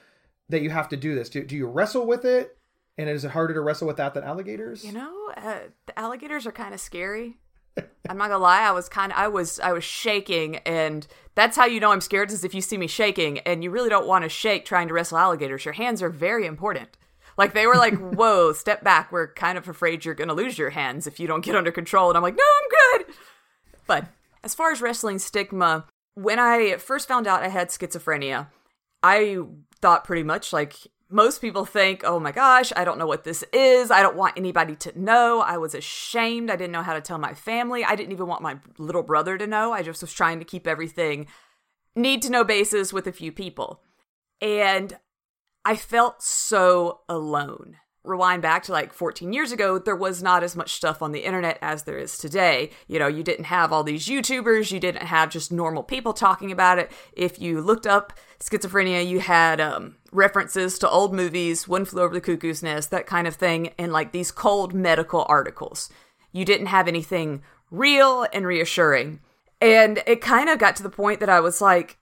that 0.51 0.61
you 0.61 0.69
have 0.69 0.91
to 0.91 0.99
do 0.99 1.15
this. 1.15 1.31
Do, 1.31 1.43
do 1.45 1.57
you 1.57 1.67
wrestle 1.67 2.07
with 2.07 2.27
it? 2.27 2.59
And 2.99 3.09
is 3.09 3.25
it 3.25 3.31
harder 3.31 3.55
to 3.55 3.61
wrestle 3.61 3.87
with 3.87 3.97
that 3.97 4.15
than 4.15 4.25
alligators? 4.25 4.85
You 4.85 4.93
know, 4.93 5.33
uh, 5.37 5.59
the 5.87 5.99
alligators 5.99 6.47
are 6.47 6.53
kind 6.53 6.75
of 6.75 6.81
scary. 6.81 7.39
I'm 7.77 8.19
not 8.19 8.29
gonna 8.29 8.39
lie, 8.39 8.63
I 8.63 8.73
was 8.73 8.89
kind 8.89 9.13
of, 9.13 9.19
I 9.19 9.29
was, 9.29 9.59
I 9.61 9.73
was 9.73 9.85
shaking, 9.85 10.57
and 10.57 11.07
that's 11.35 11.57
how 11.57 11.65
you 11.65 11.81
know 11.81 11.91
I'm 11.91 12.03
scared 12.03 12.31
is 12.31 12.45
if 12.45 12.55
you 12.55 12.61
see 12.61 12.77
me 12.77 12.87
shaking, 12.87 13.39
and 13.41 13.65
you 13.65 13.71
really 13.71 13.89
don't 13.89 14.07
want 14.07 14.25
to 14.25 14.29
shake 14.29 14.67
trying 14.67 14.89
to 14.89 14.95
wrestle 14.95 15.19
alligators. 15.19 15.65
Your 15.65 15.73
hands 15.73 16.03
are 16.03 16.11
very 16.11 16.47
important. 16.47 16.99
Like 17.39 17.55
they 17.55 17.67
were 17.67 17.77
like, 17.77 17.95
"Whoa, 18.15 18.53
step 18.53 18.85
back. 18.85 19.11
We're 19.11 19.33
kind 19.33 19.57
of 19.57 19.69
afraid 19.69 20.05
you're 20.05 20.15
gonna 20.15 20.35
lose 20.35 20.59
your 20.59 20.71
hands 20.71 21.07
if 21.07 21.19
you 21.19 21.27
don't 21.27 21.45
get 21.45 21.57
under 21.57 21.73
control." 21.73 22.11
And 22.11 22.17
I'm 22.17 22.23
like, 22.23 22.37
"No, 22.37 22.45
I'm 22.45 23.05
good." 23.07 23.15
But 23.87 24.07
as 24.45 24.55
far 24.55 24.71
as 24.71 24.83
wrestling 24.83 25.19
stigma, 25.19 25.87
when 26.15 26.39
I 26.39 26.77
first 26.77 27.09
found 27.09 27.27
out 27.27 27.43
I 27.43 27.49
had 27.49 27.69
schizophrenia, 27.69 28.49
I 29.03 29.39
thought 29.81 30.05
pretty 30.05 30.23
much 30.23 30.53
like 30.53 30.77
most 31.13 31.41
people 31.41 31.65
think, 31.65 32.03
oh 32.05 32.19
my 32.19 32.33
gosh, 32.33 32.73
I 32.75 32.85
don't 32.85 32.99
know 32.99 33.07
what 33.07 33.25
this 33.25 33.45
is. 33.53 33.91
I 33.91 34.03
don't 34.03 34.17
want 34.17 34.37
anybody 34.37 34.75
to 34.77 34.99
know. 34.99 35.41
I 35.41 35.59
was 35.59 35.75
ashamed. 35.75 36.51
I 36.51 36.57
didn't 36.57 36.73
know 36.73 36.83
how 36.83 36.95
to 36.95 37.01
tell 37.01 37.19
my 37.19 37.35
family. 37.35 37.85
I 37.85 37.95
didn't 37.95 38.13
even 38.13 38.27
want 38.27 38.43
my 38.43 38.59
little 38.79 39.03
brother 39.03 39.37
to 39.39 39.47
know. 39.47 39.73
I 39.73 39.83
just 39.83 40.01
was 40.01 40.13
trying 40.13 40.39
to 40.39 40.45
keep 40.45 40.67
everything 40.67 41.27
need 41.95 42.23
to 42.23 42.31
know 42.31 42.45
basis 42.45 42.93
with 42.93 43.07
a 43.07 43.13
few 43.13 43.33
people. 43.33 43.83
And 44.41 44.99
I 45.65 45.77
felt 45.77 46.23
so 46.23 47.01
alone. 47.09 47.77
Rewind 48.05 48.43
back 48.43 48.65
to 48.65 48.73
like 48.73 48.93
14 48.93 49.33
years 49.33 49.53
ago, 49.53 49.79
there 49.79 49.95
was 49.95 50.23
not 50.23 50.43
as 50.43 50.57
much 50.57 50.73
stuff 50.73 51.03
on 51.03 51.13
the 51.13 51.21
internet 51.25 51.57
as 51.63 51.85
there 51.85 51.99
is 51.99 52.19
today. 52.19 52.71
You 52.89 52.99
know, 52.99 53.07
you 53.07 53.23
didn't 53.23 53.45
have 53.45 53.73
all 53.73 53.85
these 53.85 54.07
YouTubers, 54.07 54.73
you 54.73 54.81
didn't 54.81 55.05
have 55.05 55.31
just 55.31 55.53
normal 55.53 55.85
people 55.85 56.13
talking 56.13 56.51
about 56.51 56.79
it. 56.79 56.91
If 57.13 57.41
you 57.41 57.61
looked 57.61 57.87
up 57.87 58.13
schizophrenia, 58.41 59.07
you 59.07 59.21
had 59.21 59.61
um, 59.61 59.97
references 60.11 60.79
to 60.81 60.91
old 60.91 61.15
movies, 61.15 61.69
One 61.69 61.85
Flew 61.85 62.03
Over 62.03 62.15
the 62.15 62.21
Cuckoo's 62.21 62.63
Nest, 62.63 62.91
that 62.91 63.07
kind 63.07 63.29
of 63.29 63.37
thing, 63.37 63.73
and 63.79 63.93
like 63.93 64.11
these 64.11 64.33
cold 64.33 64.75
medical 64.75 65.25
articles. 65.29 65.89
You 66.33 66.45
didn't 66.45 66.67
have 66.67 66.89
anything 66.89 67.43
real 67.71 68.27
and 68.33 68.47
reassuring. 68.47 69.21
And 69.61 70.03
it 70.07 70.21
kind 70.21 70.49
of 70.49 70.59
got 70.59 70.75
to 70.77 70.83
the 70.83 70.91
point 70.91 71.21
that 71.21 71.29
I 71.29 71.39
was 71.39 71.61
like, 71.61 71.99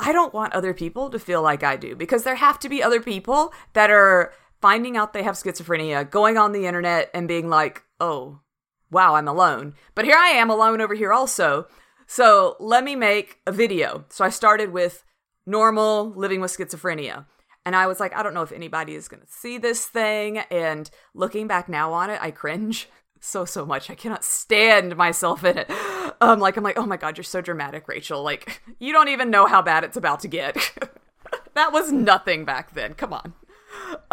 I 0.00 0.12
don't 0.12 0.34
want 0.34 0.52
other 0.52 0.74
people 0.74 1.10
to 1.10 1.18
feel 1.18 1.42
like 1.42 1.62
I 1.62 1.76
do 1.76 1.96
because 1.96 2.22
there 2.22 2.36
have 2.36 2.58
to 2.60 2.68
be 2.68 2.82
other 2.82 3.00
people 3.00 3.52
that 3.72 3.90
are 3.90 4.32
finding 4.60 4.96
out 4.96 5.12
they 5.12 5.22
have 5.22 5.34
schizophrenia, 5.34 6.08
going 6.08 6.36
on 6.36 6.52
the 6.52 6.66
internet 6.66 7.10
and 7.14 7.28
being 7.28 7.48
like, 7.48 7.84
oh, 8.00 8.40
wow, 8.90 9.14
I'm 9.14 9.28
alone. 9.28 9.74
But 9.94 10.04
here 10.04 10.16
I 10.16 10.30
am 10.30 10.50
alone 10.50 10.80
over 10.80 10.94
here 10.94 11.12
also. 11.12 11.66
So 12.06 12.56
let 12.58 12.84
me 12.84 12.96
make 12.96 13.38
a 13.46 13.52
video. 13.52 14.04
So 14.08 14.24
I 14.24 14.30
started 14.30 14.72
with 14.72 15.04
normal 15.46 16.10
living 16.10 16.40
with 16.40 16.56
schizophrenia. 16.56 17.26
And 17.64 17.76
I 17.76 17.86
was 17.86 18.00
like, 18.00 18.14
I 18.16 18.22
don't 18.22 18.32
know 18.32 18.42
if 18.42 18.52
anybody 18.52 18.94
is 18.94 19.08
going 19.08 19.20
to 19.20 19.30
see 19.30 19.58
this 19.58 19.84
thing. 19.86 20.38
And 20.50 20.88
looking 21.14 21.46
back 21.46 21.68
now 21.68 21.92
on 21.92 22.08
it, 22.08 22.18
I 22.22 22.30
cringe 22.30 22.88
so, 23.20 23.44
so 23.44 23.66
much. 23.66 23.90
I 23.90 23.94
cannot 23.94 24.24
stand 24.24 24.96
myself 24.96 25.44
in 25.44 25.58
it. 25.58 25.70
Um, 26.20 26.40
like, 26.40 26.56
I'm 26.56 26.64
like, 26.64 26.76
oh 26.76 26.86
my 26.86 26.96
God, 26.96 27.16
you're 27.16 27.22
so 27.22 27.40
dramatic, 27.40 27.86
Rachel. 27.86 28.24
Like, 28.24 28.60
you 28.80 28.92
don't 28.92 29.06
even 29.06 29.30
know 29.30 29.46
how 29.46 29.62
bad 29.62 29.84
it's 29.84 29.96
about 29.96 30.18
to 30.20 30.28
get. 30.28 30.56
that 31.54 31.72
was 31.72 31.92
nothing 31.92 32.44
back 32.44 32.74
then. 32.74 32.94
Come 32.94 33.12
on. 33.12 33.34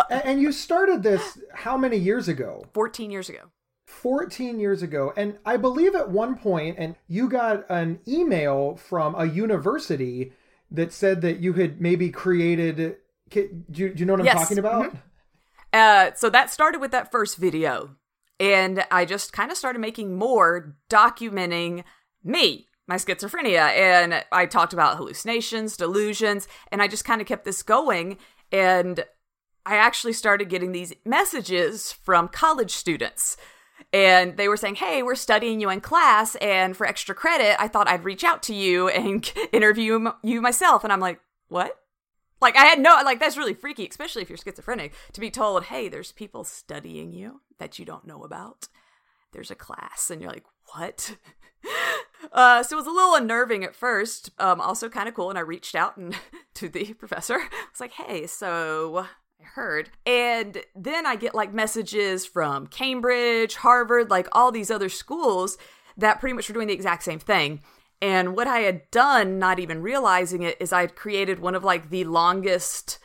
And 0.09 0.41
you 0.41 0.51
started 0.51 1.03
this 1.03 1.39
how 1.53 1.77
many 1.77 1.97
years 1.97 2.27
ago? 2.27 2.65
14 2.73 3.11
years 3.11 3.29
ago. 3.29 3.51
14 3.87 4.59
years 4.59 4.81
ago. 4.81 5.13
And 5.15 5.37
I 5.45 5.57
believe 5.57 5.95
at 5.95 6.09
one 6.09 6.35
point, 6.35 6.77
and 6.77 6.95
you 7.07 7.29
got 7.29 7.69
an 7.69 7.99
email 8.07 8.75
from 8.75 9.15
a 9.15 9.25
university 9.25 10.33
that 10.71 10.91
said 10.91 11.21
that 11.21 11.39
you 11.39 11.53
had 11.53 11.79
maybe 11.79 12.09
created. 12.09 12.97
Do 13.29 13.49
you, 13.73 13.93
do 13.93 13.99
you 13.99 14.05
know 14.05 14.13
what 14.13 14.21
I'm 14.21 14.25
yes. 14.25 14.41
talking 14.41 14.59
about? 14.59 14.85
Mm-hmm. 14.85 14.97
Uh, 15.73 16.11
so 16.15 16.29
that 16.29 16.49
started 16.49 16.79
with 16.79 16.91
that 16.91 17.11
first 17.11 17.37
video. 17.37 17.95
And 18.39 18.85
I 18.91 19.05
just 19.05 19.33
kind 19.33 19.51
of 19.51 19.57
started 19.57 19.79
making 19.79 20.17
more 20.17 20.75
documenting 20.89 21.83
me, 22.23 22.67
my 22.87 22.95
schizophrenia. 22.95 23.69
And 23.69 24.23
I 24.31 24.45
talked 24.45 24.73
about 24.73 24.97
hallucinations, 24.97 25.77
delusions, 25.77 26.47
and 26.71 26.81
I 26.81 26.87
just 26.87 27.05
kind 27.05 27.21
of 27.21 27.27
kept 27.27 27.45
this 27.45 27.63
going. 27.63 28.17
And 28.51 29.05
I 29.65 29.77
actually 29.77 30.13
started 30.13 30.49
getting 30.49 30.71
these 30.71 30.93
messages 31.05 31.91
from 31.91 32.27
college 32.27 32.71
students. 32.71 33.37
And 33.91 34.37
they 34.37 34.47
were 34.47 34.57
saying, 34.57 34.75
Hey, 34.75 35.03
we're 35.03 35.15
studying 35.15 35.59
you 35.59 35.69
in 35.69 35.81
class, 35.81 36.35
and 36.35 36.75
for 36.75 36.85
extra 36.85 37.15
credit, 37.15 37.61
I 37.61 37.67
thought 37.67 37.87
I'd 37.87 38.03
reach 38.05 38.23
out 38.23 38.43
to 38.43 38.53
you 38.53 38.87
and 38.89 39.29
interview 39.53 40.11
you 40.23 40.41
myself. 40.41 40.83
And 40.83 40.93
I'm 40.93 40.99
like, 40.99 41.19
What? 41.47 41.77
Like, 42.41 42.57
I 42.57 42.65
had 42.65 42.79
no, 42.79 42.99
like, 43.03 43.19
that's 43.19 43.37
really 43.37 43.53
freaky, 43.53 43.87
especially 43.87 44.21
if 44.21 44.29
you're 44.29 44.37
schizophrenic, 44.37 44.93
to 45.13 45.21
be 45.21 45.31
told, 45.31 45.65
Hey, 45.65 45.89
there's 45.89 46.11
people 46.11 46.43
studying 46.43 47.11
you 47.11 47.41
that 47.59 47.79
you 47.79 47.85
don't 47.85 48.07
know 48.07 48.23
about. 48.23 48.67
There's 49.31 49.51
a 49.51 49.55
class. 49.55 50.09
And 50.09 50.21
you're 50.21 50.31
like, 50.31 50.45
What? 50.73 51.17
Uh, 52.31 52.63
so 52.63 52.75
it 52.75 52.79
was 52.79 52.87
a 52.87 52.91
little 52.91 53.15
unnerving 53.15 53.63
at 53.63 53.75
first, 53.75 54.31
um, 54.39 54.59
also 54.59 54.89
kind 54.89 55.07
of 55.07 55.13
cool. 55.13 55.29
And 55.29 55.37
I 55.37 55.41
reached 55.41 55.75
out 55.75 55.97
and 55.97 56.15
to 56.55 56.69
the 56.69 56.93
professor. 56.93 57.35
I 57.35 57.67
was 57.71 57.79
like, 57.79 57.93
"Hey, 57.93 58.25
so 58.27 59.05
heard. 59.45 59.89
And 60.05 60.61
then 60.75 61.05
I 61.05 61.15
get 61.15 61.35
like 61.35 61.53
messages 61.53 62.25
from 62.25 62.67
Cambridge, 62.67 63.55
Harvard, 63.55 64.09
like 64.09 64.27
all 64.31 64.51
these 64.51 64.71
other 64.71 64.89
schools 64.89 65.57
that 65.97 66.19
pretty 66.19 66.33
much 66.33 66.49
were 66.49 66.53
doing 66.53 66.67
the 66.67 66.73
exact 66.73 67.03
same 67.03 67.19
thing. 67.19 67.61
And 68.01 68.35
what 68.35 68.47
I 68.47 68.59
had 68.59 68.89
done, 68.91 69.39
not 69.39 69.59
even 69.59 69.81
realizing 69.81 70.43
it, 70.43 70.57
is 70.59 70.73
I 70.73 70.81
had 70.81 70.95
created 70.95 71.39
one 71.39 71.55
of 71.55 71.63
like 71.63 71.89
the 71.89 72.03
longest 72.03 72.99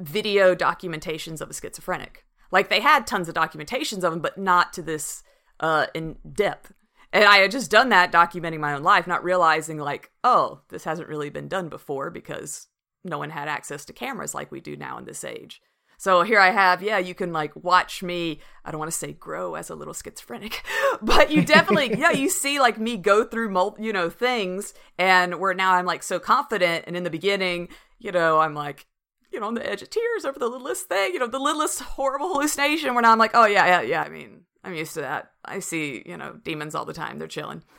video 0.00 0.54
documentations 0.54 1.40
of 1.40 1.50
a 1.50 1.54
schizophrenic. 1.54 2.24
Like 2.52 2.68
they 2.68 2.80
had 2.80 3.06
tons 3.06 3.28
of 3.28 3.34
documentations 3.34 4.04
of 4.04 4.12
them, 4.12 4.20
but 4.20 4.38
not 4.38 4.72
to 4.74 4.82
this 4.82 5.22
uh, 5.60 5.86
in 5.94 6.16
depth. 6.32 6.72
And 7.12 7.24
I 7.24 7.38
had 7.38 7.50
just 7.50 7.70
done 7.70 7.88
that 7.90 8.12
documenting 8.12 8.60
my 8.60 8.74
own 8.74 8.82
life, 8.82 9.06
not 9.06 9.24
realizing 9.24 9.78
like, 9.78 10.10
oh, 10.22 10.60
this 10.68 10.84
hasn't 10.84 11.08
really 11.08 11.30
been 11.30 11.48
done 11.48 11.68
before 11.68 12.10
because 12.10 12.68
no 13.04 13.18
one 13.18 13.30
had 13.30 13.48
access 13.48 13.84
to 13.86 13.92
cameras 13.92 14.34
like 14.34 14.50
we 14.50 14.60
do 14.60 14.76
now 14.76 14.98
in 14.98 15.04
this 15.04 15.24
age. 15.24 15.60
So 15.98 16.22
here 16.22 16.38
I 16.38 16.50
have, 16.50 16.82
yeah, 16.82 16.98
you 16.98 17.14
can 17.14 17.32
like 17.32 17.52
watch 17.56 18.02
me, 18.02 18.40
I 18.64 18.70
don't 18.70 18.78
want 18.78 18.90
to 18.90 18.96
say 18.96 19.12
grow 19.12 19.54
as 19.54 19.70
a 19.70 19.74
little 19.74 19.94
schizophrenic, 19.94 20.62
but 21.02 21.30
you 21.30 21.44
definitely, 21.44 21.94
yeah, 21.98 22.10
you 22.10 22.28
see 22.28 22.60
like 22.60 22.78
me 22.78 22.96
go 22.96 23.24
through, 23.24 23.50
mul- 23.50 23.76
you 23.78 23.92
know, 23.92 24.10
things 24.10 24.74
and 24.98 25.40
where 25.40 25.54
now 25.54 25.74
I'm 25.74 25.86
like 25.86 26.02
so 26.02 26.18
confident. 26.18 26.84
And 26.86 26.96
in 26.96 27.04
the 27.04 27.10
beginning, 27.10 27.68
you 27.98 28.12
know, 28.12 28.40
I'm 28.40 28.54
like, 28.54 28.86
you 29.32 29.40
know, 29.40 29.46
on 29.46 29.54
the 29.54 29.68
edge 29.68 29.82
of 29.82 29.90
tears 29.90 30.24
over 30.24 30.38
the 30.38 30.48
littlest 30.48 30.88
thing, 30.88 31.12
you 31.12 31.18
know, 31.18 31.26
the 31.26 31.38
littlest 31.38 31.80
horrible 31.80 32.28
hallucination 32.28 32.94
where 32.94 33.02
now 33.02 33.12
I'm 33.12 33.18
like, 33.18 33.32
oh, 33.34 33.46
yeah, 33.46 33.66
yeah, 33.66 33.80
yeah. 33.80 34.02
I 34.02 34.08
mean, 34.08 34.42
I'm 34.64 34.74
used 34.74 34.94
to 34.94 35.00
that. 35.00 35.32
I 35.44 35.60
see, 35.60 36.02
you 36.06 36.16
know, 36.16 36.38
demons 36.42 36.74
all 36.74 36.84
the 36.84 36.92
time. 36.92 37.18
They're 37.18 37.28
chilling. 37.28 37.62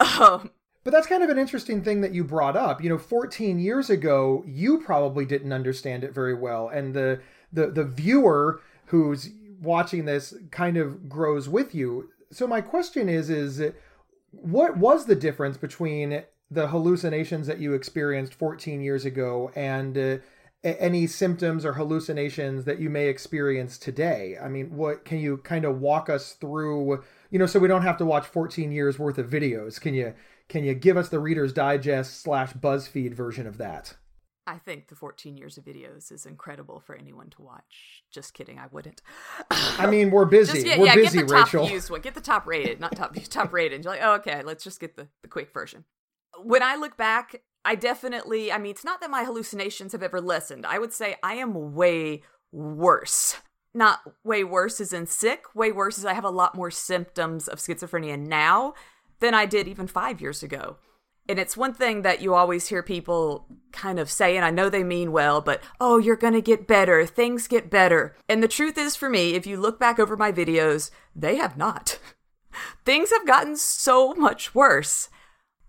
Um, 0.00 0.50
but 0.82 0.92
that's 0.92 1.06
kind 1.06 1.22
of 1.22 1.28
an 1.28 1.38
interesting 1.38 1.84
thing 1.84 2.00
that 2.00 2.14
you 2.14 2.24
brought 2.24 2.56
up. 2.56 2.82
You 2.82 2.88
know, 2.88 2.98
14 2.98 3.58
years 3.58 3.90
ago, 3.90 4.42
you 4.46 4.80
probably 4.80 5.26
didn't 5.26 5.52
understand 5.52 6.04
it 6.04 6.14
very 6.14 6.32
well. 6.34 6.68
And 6.68 6.94
the 6.94 7.20
the 7.52 7.68
the 7.68 7.84
viewer 7.84 8.60
who's 8.86 9.30
watching 9.60 10.04
this 10.04 10.34
kind 10.50 10.76
of 10.76 11.08
grows 11.08 11.48
with 11.48 11.74
you. 11.74 12.10
So 12.32 12.46
my 12.46 12.60
question 12.60 13.08
is 13.08 13.30
is 13.30 13.62
what 14.30 14.76
was 14.76 15.06
the 15.06 15.14
difference 15.14 15.56
between 15.56 16.24
the 16.50 16.68
hallucinations 16.68 17.46
that 17.46 17.58
you 17.58 17.74
experienced 17.74 18.34
14 18.34 18.80
years 18.80 19.04
ago 19.04 19.50
and 19.54 19.96
uh, 19.96 20.18
any 20.62 21.06
symptoms 21.06 21.64
or 21.64 21.74
hallucinations 21.74 22.64
that 22.64 22.80
you 22.80 22.90
may 22.90 23.08
experience 23.08 23.78
today? 23.78 24.36
I 24.42 24.48
mean 24.48 24.76
what 24.76 25.04
can 25.04 25.18
you 25.18 25.38
kind 25.38 25.64
of 25.64 25.80
walk 25.80 26.08
us 26.08 26.32
through 26.32 27.02
you 27.30 27.38
know 27.38 27.46
so 27.46 27.58
we 27.58 27.68
don't 27.68 27.82
have 27.82 27.98
to 27.98 28.06
watch 28.06 28.26
14 28.26 28.72
years 28.72 28.98
worth 28.98 29.18
of 29.18 29.28
videos. 29.28 29.80
Can 29.80 29.94
you 29.94 30.14
can 30.48 30.64
you 30.64 30.74
give 30.74 30.96
us 30.96 31.08
the 31.08 31.20
reader's 31.20 31.52
digest 31.52 32.20
slash 32.22 32.52
buzzfeed 32.54 33.14
version 33.14 33.46
of 33.46 33.58
that 33.58 33.94
I 34.50 34.58
think 34.58 34.88
the 34.88 34.96
14 34.96 35.36
years 35.36 35.56
of 35.56 35.64
videos 35.64 36.10
is 36.10 36.26
incredible 36.26 36.80
for 36.80 36.96
anyone 36.96 37.30
to 37.30 37.42
watch. 37.42 38.02
Just 38.10 38.34
kidding, 38.34 38.58
I 38.58 38.66
wouldn't. 38.70 39.00
I 39.50 39.86
mean, 39.86 40.10
we're 40.12 40.24
busy. 40.24 40.54
Just, 40.54 40.66
yeah, 40.66 40.78
we're 40.78 40.86
yeah, 40.86 40.94
busy, 40.96 41.18
get 41.18 41.28
the 41.28 41.34
top 41.34 41.52
Rachel. 41.52 41.68
Used 41.68 41.90
one. 41.90 42.00
Get 42.00 42.14
the 42.14 42.20
top 42.20 42.46
rated, 42.46 42.80
not 42.80 42.96
top 42.96 43.14
top 43.30 43.52
rated. 43.52 43.84
You're 43.84 43.92
like, 43.92 44.02
oh, 44.02 44.14
okay, 44.14 44.42
let's 44.42 44.64
just 44.64 44.80
get 44.80 44.96
the, 44.96 45.06
the 45.22 45.28
quick 45.28 45.52
version. 45.54 45.84
When 46.42 46.62
I 46.64 46.74
look 46.74 46.96
back, 46.96 47.42
I 47.64 47.76
definitely, 47.76 48.50
I 48.50 48.58
mean, 48.58 48.72
it's 48.72 48.84
not 48.84 49.00
that 49.00 49.10
my 49.10 49.22
hallucinations 49.22 49.92
have 49.92 50.02
ever 50.02 50.20
lessened. 50.20 50.66
I 50.66 50.78
would 50.78 50.92
say 50.92 51.16
I 51.22 51.34
am 51.34 51.74
way 51.74 52.22
worse. 52.50 53.36
Not 53.72 54.00
way 54.24 54.42
worse 54.42 54.80
as 54.80 54.92
in 54.92 55.06
sick, 55.06 55.54
way 55.54 55.70
worse 55.70 55.96
as 55.96 56.04
I 56.04 56.14
have 56.14 56.24
a 56.24 56.30
lot 56.30 56.56
more 56.56 56.72
symptoms 56.72 57.46
of 57.46 57.60
schizophrenia 57.60 58.18
now 58.18 58.74
than 59.20 59.32
I 59.32 59.46
did 59.46 59.68
even 59.68 59.86
five 59.86 60.20
years 60.20 60.42
ago. 60.42 60.78
And 61.28 61.38
it's 61.38 61.56
one 61.56 61.74
thing 61.74 62.02
that 62.02 62.20
you 62.20 62.34
always 62.34 62.68
hear 62.68 62.82
people 62.82 63.46
kind 63.72 63.98
of 63.98 64.10
say, 64.10 64.36
and 64.36 64.44
I 64.44 64.50
know 64.50 64.68
they 64.68 64.82
mean 64.82 65.12
well, 65.12 65.40
but 65.40 65.62
oh, 65.80 65.98
you're 65.98 66.16
going 66.16 66.32
to 66.32 66.40
get 66.40 66.66
better. 66.66 67.06
Things 67.06 67.46
get 67.46 67.70
better. 67.70 68.16
And 68.28 68.42
the 68.42 68.48
truth 68.48 68.76
is, 68.76 68.96
for 68.96 69.08
me, 69.08 69.34
if 69.34 69.46
you 69.46 69.56
look 69.56 69.78
back 69.78 69.98
over 69.98 70.16
my 70.16 70.32
videos, 70.32 70.90
they 71.14 71.36
have 71.36 71.56
not. 71.56 71.98
Things 72.84 73.10
have 73.10 73.26
gotten 73.26 73.56
so 73.56 74.12
much 74.14 74.54
worse. 74.54 75.08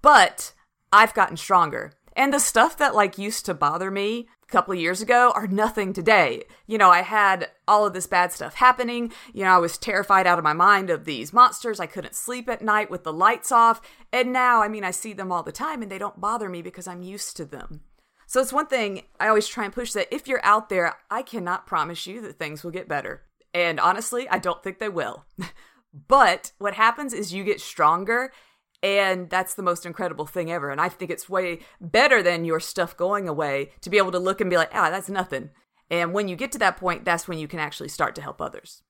But 0.02 0.54
I've 0.92 1.14
gotten 1.14 1.38
stronger. 1.38 1.94
And 2.16 2.34
the 2.34 2.40
stuff 2.40 2.78
that 2.78 2.96
like 2.96 3.18
used 3.18 3.46
to 3.46 3.54
bother 3.54 3.92
me 3.92 4.28
couple 4.52 4.74
of 4.74 4.80
years 4.80 5.02
ago 5.02 5.32
are 5.34 5.48
nothing 5.48 5.94
today. 5.94 6.44
You 6.68 6.78
know, 6.78 6.90
I 6.90 7.02
had 7.02 7.50
all 7.68 7.86
of 7.86 7.94
this 7.94 8.06
bad 8.06 8.32
stuff 8.32 8.56
happening. 8.56 9.12
You 9.34 9.46
know, 9.46 9.52
I 9.52 9.58
was 9.58 9.78
terrified 9.78 10.28
out 10.28 10.38
of 10.38 10.44
my 10.44 10.54
mind 10.54 10.90
of 10.90 11.06
these 11.06 11.34
monsters. 11.34 11.80
I 11.80 11.86
couldn't 11.88 12.16
sleep 12.16 12.50
at 12.50 12.62
night 12.62 12.92
with 12.92 13.04
the 13.04 13.14
lights 13.14 13.52
off. 13.52 13.82
And 14.12 14.32
now, 14.32 14.62
I 14.62 14.68
mean, 14.68 14.84
I 14.84 14.92
see 14.92 15.14
them 15.14 15.32
all 15.32 15.44
the 15.44 15.52
time 15.52 15.82
and 15.82 15.92
they 15.92 15.98
don't 15.98 16.22
bother 16.22 16.50
me 16.50 16.62
because 16.62 16.88
I'm 16.88 17.02
used 17.02 17.38
to 17.38 17.46
them. 17.46 17.82
So 18.28 18.40
it's 18.40 18.54
one 18.54 18.68
thing 18.68 19.04
I 19.20 19.28
always 19.28 19.48
try 19.48 19.66
and 19.66 19.74
push 19.74 19.94
that 19.94 20.14
if 20.14 20.28
you're 20.28 20.46
out 20.46 20.70
there, 20.70 20.96
I 21.10 21.22
cannot 21.22 21.68
promise 21.68 22.08
you 22.08 22.22
that 22.22 22.38
things 22.38 22.64
will 22.64 22.72
get 22.72 22.88
better. 22.88 23.24
And 23.54 23.80
honestly, 23.80 24.30
I 24.30 24.38
don't 24.38 24.64
think 24.64 24.80
they 24.80 24.90
will. 24.90 25.26
but 26.08 26.54
what 26.58 26.76
happens 26.76 27.14
is 27.14 27.34
you 27.34 27.44
get 27.44 27.60
stronger 27.60 28.32
and 28.84 29.30
that's 29.30 29.54
the 29.54 29.64
most 29.64 29.86
incredible 29.86 30.26
thing 30.26 30.52
ever. 30.52 30.70
And 30.70 30.82
I 30.82 30.90
think 30.90 31.12
it's 31.12 31.30
way 31.30 31.60
better 31.80 32.24
than 32.24 32.46
your 32.46 32.60
stuff 32.60 32.98
going 32.98 33.28
away 33.28 33.72
to 33.82 33.90
be 33.90 33.98
able 33.98 34.12
to 34.12 34.20
look 34.20 34.42
and 34.42 34.50
be 34.50 34.58
like, 34.58 34.72
ah, 34.74 34.90
that's 34.90 35.10
nothing. 35.10 35.52
And 35.90 36.14
when 36.14 36.28
you 36.28 36.36
get 36.36 36.52
to 36.54 36.60
that 36.60 36.78
point, 36.78 37.06
that's 37.06 37.28
when 37.28 37.38
you 37.38 37.48
can 37.48 37.60
actually 37.60 37.90
start 37.90 38.16
to 38.16 38.22
help 38.22 38.42
others. 38.42 38.84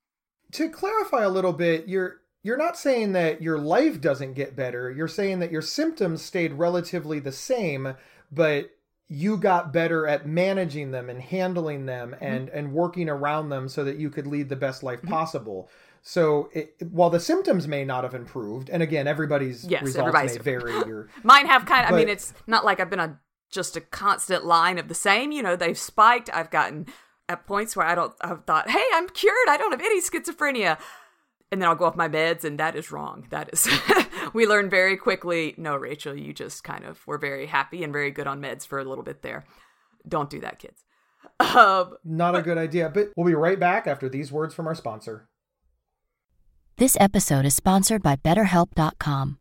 To 0.53 0.69
clarify 0.69 1.24
a 1.24 1.29
little 1.29 1.53
bit, 1.53 1.88
you're 1.88 2.21
you're 2.43 2.57
not 2.57 2.77
saying 2.77 3.13
that 3.13 3.41
your 3.41 3.60
life 3.60 4.01
doesn't 4.01 4.33
get 4.33 4.55
better. 4.55 4.89
You're 4.89 5.07
saying 5.07 5.39
that 5.39 5.51
your 5.51 5.62
symptoms 5.62 6.21
stayed 6.24 6.53
relatively 6.53 7.19
the 7.19 7.31
same, 7.31 7.95
but 8.31 8.71
you 9.07 9.38
got 9.38 9.74
better 9.74 10.07
at 10.07 10.25
managing 10.25 10.91
them 10.91 11.10
and 11.10 11.21
handling 11.21 11.86
them 11.86 12.15
and 12.21 12.48
mm-hmm. 12.48 12.57
and 12.57 12.74
working 12.74 13.10
around 13.10 13.50
them 13.50 13.67
so 13.67 13.83
that 13.83 13.98
you 13.98 14.10
could 14.10 14.25
lead 14.25 14.50
the 14.50 14.55
best 14.55 14.83
life 14.83 15.00
mm-hmm. 15.00 15.10
So 16.03 16.50
it, 16.53 16.75
while 16.89 17.10
the 17.10 17.20
symptoms 17.20 17.67
may 17.67 17.86
not 17.86 18.03
have 18.03 18.15
improved, 18.15 18.70
and 18.70 18.81
again, 18.81 19.08
everybody's 19.08 19.65
yes, 19.65 19.84
results 19.84 20.08
everybody's... 20.08 20.38
may 20.38 20.43
vary. 20.43 20.74
Or, 20.91 21.10
Mine 21.24 21.46
have 21.46 21.65
kind 21.65 21.86
of. 21.86 21.91
But, 21.91 21.96
I 21.96 22.00
mean, 22.00 22.10
it's 22.10 22.34
not 22.48 22.65
like 22.65 22.79
I've 22.79 22.89
been 22.89 23.00
on 23.00 23.20
just 23.51 23.77
a 23.77 23.81
constant 23.81 24.46
line 24.46 24.77
of 24.77 24.88
the 24.88 24.96
same. 24.96 25.31
You 25.31 25.43
know, 25.43 25.55
they've 25.55 25.77
spiked. 25.77 26.29
I've 26.34 26.50
gotten 26.50 26.88
at 27.29 27.46
points 27.46 27.75
where 27.75 27.86
I 27.86 27.96
don't. 27.96 28.13
I've 28.22 28.46
thought, 28.46 28.70
hey, 28.70 28.84
I'm 28.93 29.10
cured. 29.10 29.48
I 29.48 29.58
don't 29.58 29.72
have 29.72 29.81
any 29.81 30.01
schizophrenia. 30.01 30.79
And 31.51 31.62
then 31.62 31.67
I'll 31.67 31.75
go 31.75 31.84
off 31.84 31.98
my 31.98 32.08
meds, 32.08 32.46
and 32.46 32.58
that 32.60 32.77
is 32.77 32.93
wrong. 32.93 33.27
That 33.29 33.50
is, 33.51 33.67
we 34.34 34.48
learn 34.48 34.70
very 34.70 34.96
quickly. 34.96 35.53
No, 35.58 35.75
Rachel, 35.75 36.15
you 36.15 36.34
just 36.34 36.63
kind 36.63 36.86
of 36.86 37.05
were 37.05 37.17
very 37.17 37.46
happy 37.46 37.84
and 37.84 37.91
very 37.91 38.10
good 38.10 38.25
on 38.25 38.41
meds 38.41 38.65
for 38.65 38.79
a 38.79 38.86
little 38.86 39.03
bit 39.03 39.22
there. 39.22 39.43
Don't 40.08 40.29
do 40.29 40.39
that, 40.39 40.60
kids. 40.60 40.84
Um, 41.41 41.96
Not 42.03 42.36
a 42.36 42.41
good 42.43 42.60
idea, 42.60 42.89
but 42.89 43.12
we'll 43.17 43.25
be 43.25 43.34
right 43.34 43.60
back 43.60 43.88
after 43.88 44.08
these 44.08 44.31
words 44.31 44.53
from 44.53 44.67
our 44.67 44.75
sponsor. 44.75 45.27
This 46.78 46.98
episode 47.00 47.46
is 47.46 47.56
sponsored 47.56 48.01
by 48.01 48.16
BetterHelp.com. 48.16 49.40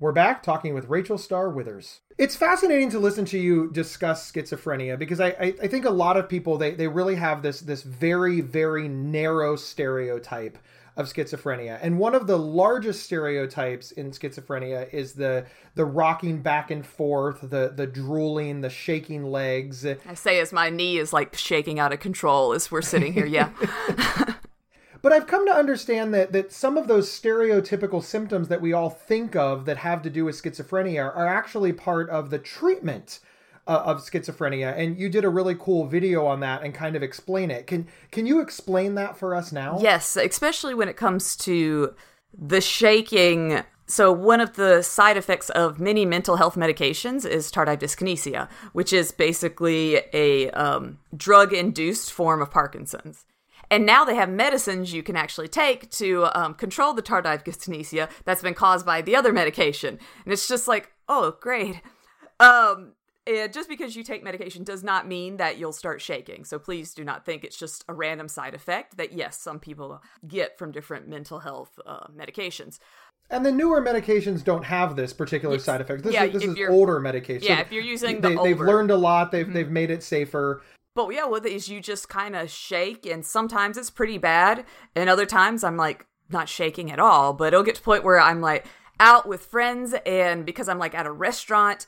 We're 0.00 0.12
back 0.12 0.44
talking 0.44 0.74
with 0.74 0.88
Rachel 0.88 1.18
Star 1.18 1.50
Withers. 1.50 2.00
It's 2.18 2.36
fascinating 2.36 2.88
to 2.90 3.00
listen 3.00 3.24
to 3.26 3.38
you 3.38 3.68
discuss 3.72 4.30
schizophrenia 4.30 4.96
because 4.96 5.18
I, 5.18 5.30
I, 5.30 5.54
I, 5.62 5.66
think 5.66 5.84
a 5.84 5.90
lot 5.90 6.16
of 6.16 6.28
people 6.28 6.56
they, 6.56 6.70
they 6.70 6.86
really 6.86 7.16
have 7.16 7.42
this 7.42 7.60
this 7.60 7.82
very 7.82 8.40
very 8.40 8.86
narrow 8.86 9.56
stereotype 9.56 10.56
of 10.96 11.06
schizophrenia. 11.06 11.80
And 11.82 11.98
one 11.98 12.14
of 12.14 12.28
the 12.28 12.38
largest 12.38 13.02
stereotypes 13.02 13.90
in 13.90 14.12
schizophrenia 14.12 14.88
is 14.94 15.14
the 15.14 15.46
the 15.74 15.84
rocking 15.84 16.42
back 16.42 16.70
and 16.70 16.86
forth, 16.86 17.40
the 17.40 17.72
the 17.74 17.86
drooling, 17.88 18.60
the 18.60 18.70
shaking 18.70 19.24
legs. 19.24 19.84
I 19.84 20.14
say 20.14 20.38
as 20.38 20.52
my 20.52 20.70
knee 20.70 20.98
is 20.98 21.12
like 21.12 21.34
shaking 21.36 21.80
out 21.80 21.92
of 21.92 21.98
control 21.98 22.52
as 22.52 22.70
we're 22.70 22.82
sitting 22.82 23.12
here. 23.14 23.26
Yeah. 23.26 23.50
But 25.00 25.12
I've 25.12 25.26
come 25.26 25.46
to 25.46 25.52
understand 25.52 26.12
that 26.14 26.32
that 26.32 26.52
some 26.52 26.76
of 26.76 26.88
those 26.88 27.08
stereotypical 27.08 28.02
symptoms 28.02 28.48
that 28.48 28.60
we 28.60 28.72
all 28.72 28.90
think 28.90 29.36
of 29.36 29.64
that 29.66 29.78
have 29.78 30.02
to 30.02 30.10
do 30.10 30.24
with 30.24 30.40
schizophrenia 30.40 31.04
are 31.04 31.26
actually 31.26 31.72
part 31.72 32.10
of 32.10 32.30
the 32.30 32.38
treatment 32.38 33.20
uh, 33.66 33.82
of 33.84 33.98
schizophrenia. 33.98 34.76
And 34.76 34.98
you 34.98 35.08
did 35.08 35.24
a 35.24 35.28
really 35.28 35.54
cool 35.54 35.86
video 35.86 36.26
on 36.26 36.40
that 36.40 36.62
and 36.62 36.74
kind 36.74 36.96
of 36.96 37.02
explain 37.02 37.50
it. 37.50 37.66
Can 37.66 37.86
can 38.10 38.26
you 38.26 38.40
explain 38.40 38.94
that 38.96 39.16
for 39.16 39.34
us 39.34 39.52
now? 39.52 39.78
Yes, 39.80 40.16
especially 40.16 40.74
when 40.74 40.88
it 40.88 40.96
comes 40.96 41.36
to 41.36 41.94
the 42.36 42.60
shaking 42.60 43.62
so, 43.90 44.12
one 44.12 44.42
of 44.42 44.56
the 44.56 44.82
side 44.82 45.16
effects 45.16 45.48
of 45.48 45.80
many 45.80 46.04
mental 46.04 46.36
health 46.36 46.56
medications 46.56 47.26
is 47.26 47.50
tardive 47.50 47.78
dyskinesia, 47.78 48.46
which 48.74 48.92
is 48.92 49.12
basically 49.12 50.02
a 50.12 50.50
um, 50.50 50.98
drug 51.16 51.54
induced 51.54 52.12
form 52.12 52.42
of 52.42 52.50
Parkinson's. 52.50 53.24
And 53.70 53.84
now 53.84 54.04
they 54.04 54.14
have 54.14 54.30
medicines 54.30 54.92
you 54.92 55.02
can 55.02 55.16
actually 55.16 55.48
take 55.48 55.90
to 55.92 56.28
um, 56.34 56.54
control 56.54 56.94
the 56.94 57.02
tardive 57.02 57.44
dyskinesia 57.44 58.08
that's 58.24 58.42
been 58.42 58.54
caused 58.54 58.86
by 58.86 59.02
the 59.02 59.14
other 59.14 59.32
medication. 59.32 59.98
And 60.24 60.32
it's 60.32 60.48
just 60.48 60.68
like, 60.68 60.90
oh, 61.08 61.36
great. 61.40 61.80
Um, 62.40 62.92
it, 63.26 63.52
just 63.52 63.68
because 63.68 63.94
you 63.94 64.02
take 64.02 64.24
medication 64.24 64.64
does 64.64 64.82
not 64.82 65.06
mean 65.06 65.36
that 65.36 65.58
you'll 65.58 65.72
start 65.72 66.00
shaking. 66.00 66.44
So 66.44 66.58
please 66.58 66.94
do 66.94 67.04
not 67.04 67.26
think 67.26 67.44
it's 67.44 67.58
just 67.58 67.84
a 67.88 67.92
random 67.92 68.28
side 68.28 68.54
effect 68.54 68.96
that, 68.96 69.12
yes, 69.12 69.38
some 69.38 69.58
people 69.58 70.02
get 70.26 70.56
from 70.58 70.72
different 70.72 71.08
mental 71.08 71.40
health 71.40 71.78
uh, 71.86 72.06
medications. 72.08 72.78
And 73.30 73.44
the 73.44 73.52
newer 73.52 73.82
medications 73.82 74.42
don't 74.42 74.64
have 74.64 74.96
this 74.96 75.12
particular 75.12 75.56
yes. 75.56 75.64
side 75.64 75.82
effect. 75.82 76.02
This 76.02 76.14
yeah, 76.14 76.24
is, 76.24 76.32
this 76.32 76.44
is 76.44 76.58
older 76.70 76.98
medication. 76.98 77.46
Yeah, 77.46 77.60
if 77.60 77.70
you're 77.70 77.82
using 77.82 78.22
the 78.22 78.30
they, 78.42 78.48
have 78.50 78.60
learned 78.60 78.90
a 78.90 78.96
lot. 78.96 79.30
They've 79.30 79.44
mm-hmm. 79.44 79.54
they've 79.54 79.70
made 79.70 79.90
it 79.90 80.02
safer. 80.02 80.62
But 80.98 81.14
yeah, 81.14 81.26
with 81.26 81.46
it 81.46 81.52
is 81.52 81.68
you 81.68 81.80
just 81.80 82.08
kind 82.08 82.34
of 82.34 82.50
shake, 82.50 83.06
and 83.06 83.24
sometimes 83.24 83.76
it's 83.76 83.88
pretty 83.88 84.18
bad, 84.18 84.64
and 84.96 85.08
other 85.08 85.26
times 85.26 85.62
I'm 85.62 85.76
like 85.76 86.04
not 86.28 86.48
shaking 86.48 86.90
at 86.90 86.98
all. 86.98 87.32
But 87.32 87.54
it'll 87.54 87.62
get 87.62 87.76
to 87.76 87.82
point 87.82 88.02
where 88.02 88.18
I'm 88.18 88.40
like 88.40 88.66
out 88.98 89.28
with 89.28 89.46
friends, 89.46 89.94
and 90.04 90.44
because 90.44 90.68
I'm 90.68 90.80
like 90.80 90.96
at 90.96 91.06
a 91.06 91.12
restaurant, 91.12 91.86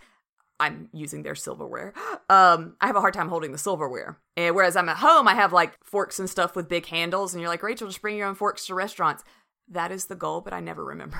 I'm 0.61 0.90
using 0.93 1.25
their 1.25 1.35
silverware. 1.35 1.93
Um, 2.29 2.76
I 2.81 2.87
have 2.87 2.95
a 2.95 3.00
hard 3.00 3.14
time 3.14 3.29
holding 3.29 3.50
the 3.50 3.59
silverware. 3.59 4.17
And 4.37 4.55
whereas 4.55 4.76
I'm 4.76 4.88
at 4.88 4.99
home, 4.99 5.26
I 5.26 5.35
have 5.35 5.52
like 5.52 5.83
forks 5.83 6.21
and 6.21 6.31
stuff 6.31 6.55
with 6.55 6.69
big 6.69 6.87
handles, 6.87 7.35
and 7.35 7.40
you're 7.40 7.50
like, 7.50 7.64
Rachel, 7.64 7.88
just 7.88 8.02
bring 8.02 8.17
your 8.17 8.29
own 8.29 8.37
forks 8.37 8.64
to 8.67 8.76
restaurants. 8.76 9.25
That 9.67 9.90
is 9.90 10.05
the 10.05 10.14
goal, 10.14 10.40
but 10.40 10.52
I 10.52 10.61
never 10.61 10.85
remember. 10.85 11.19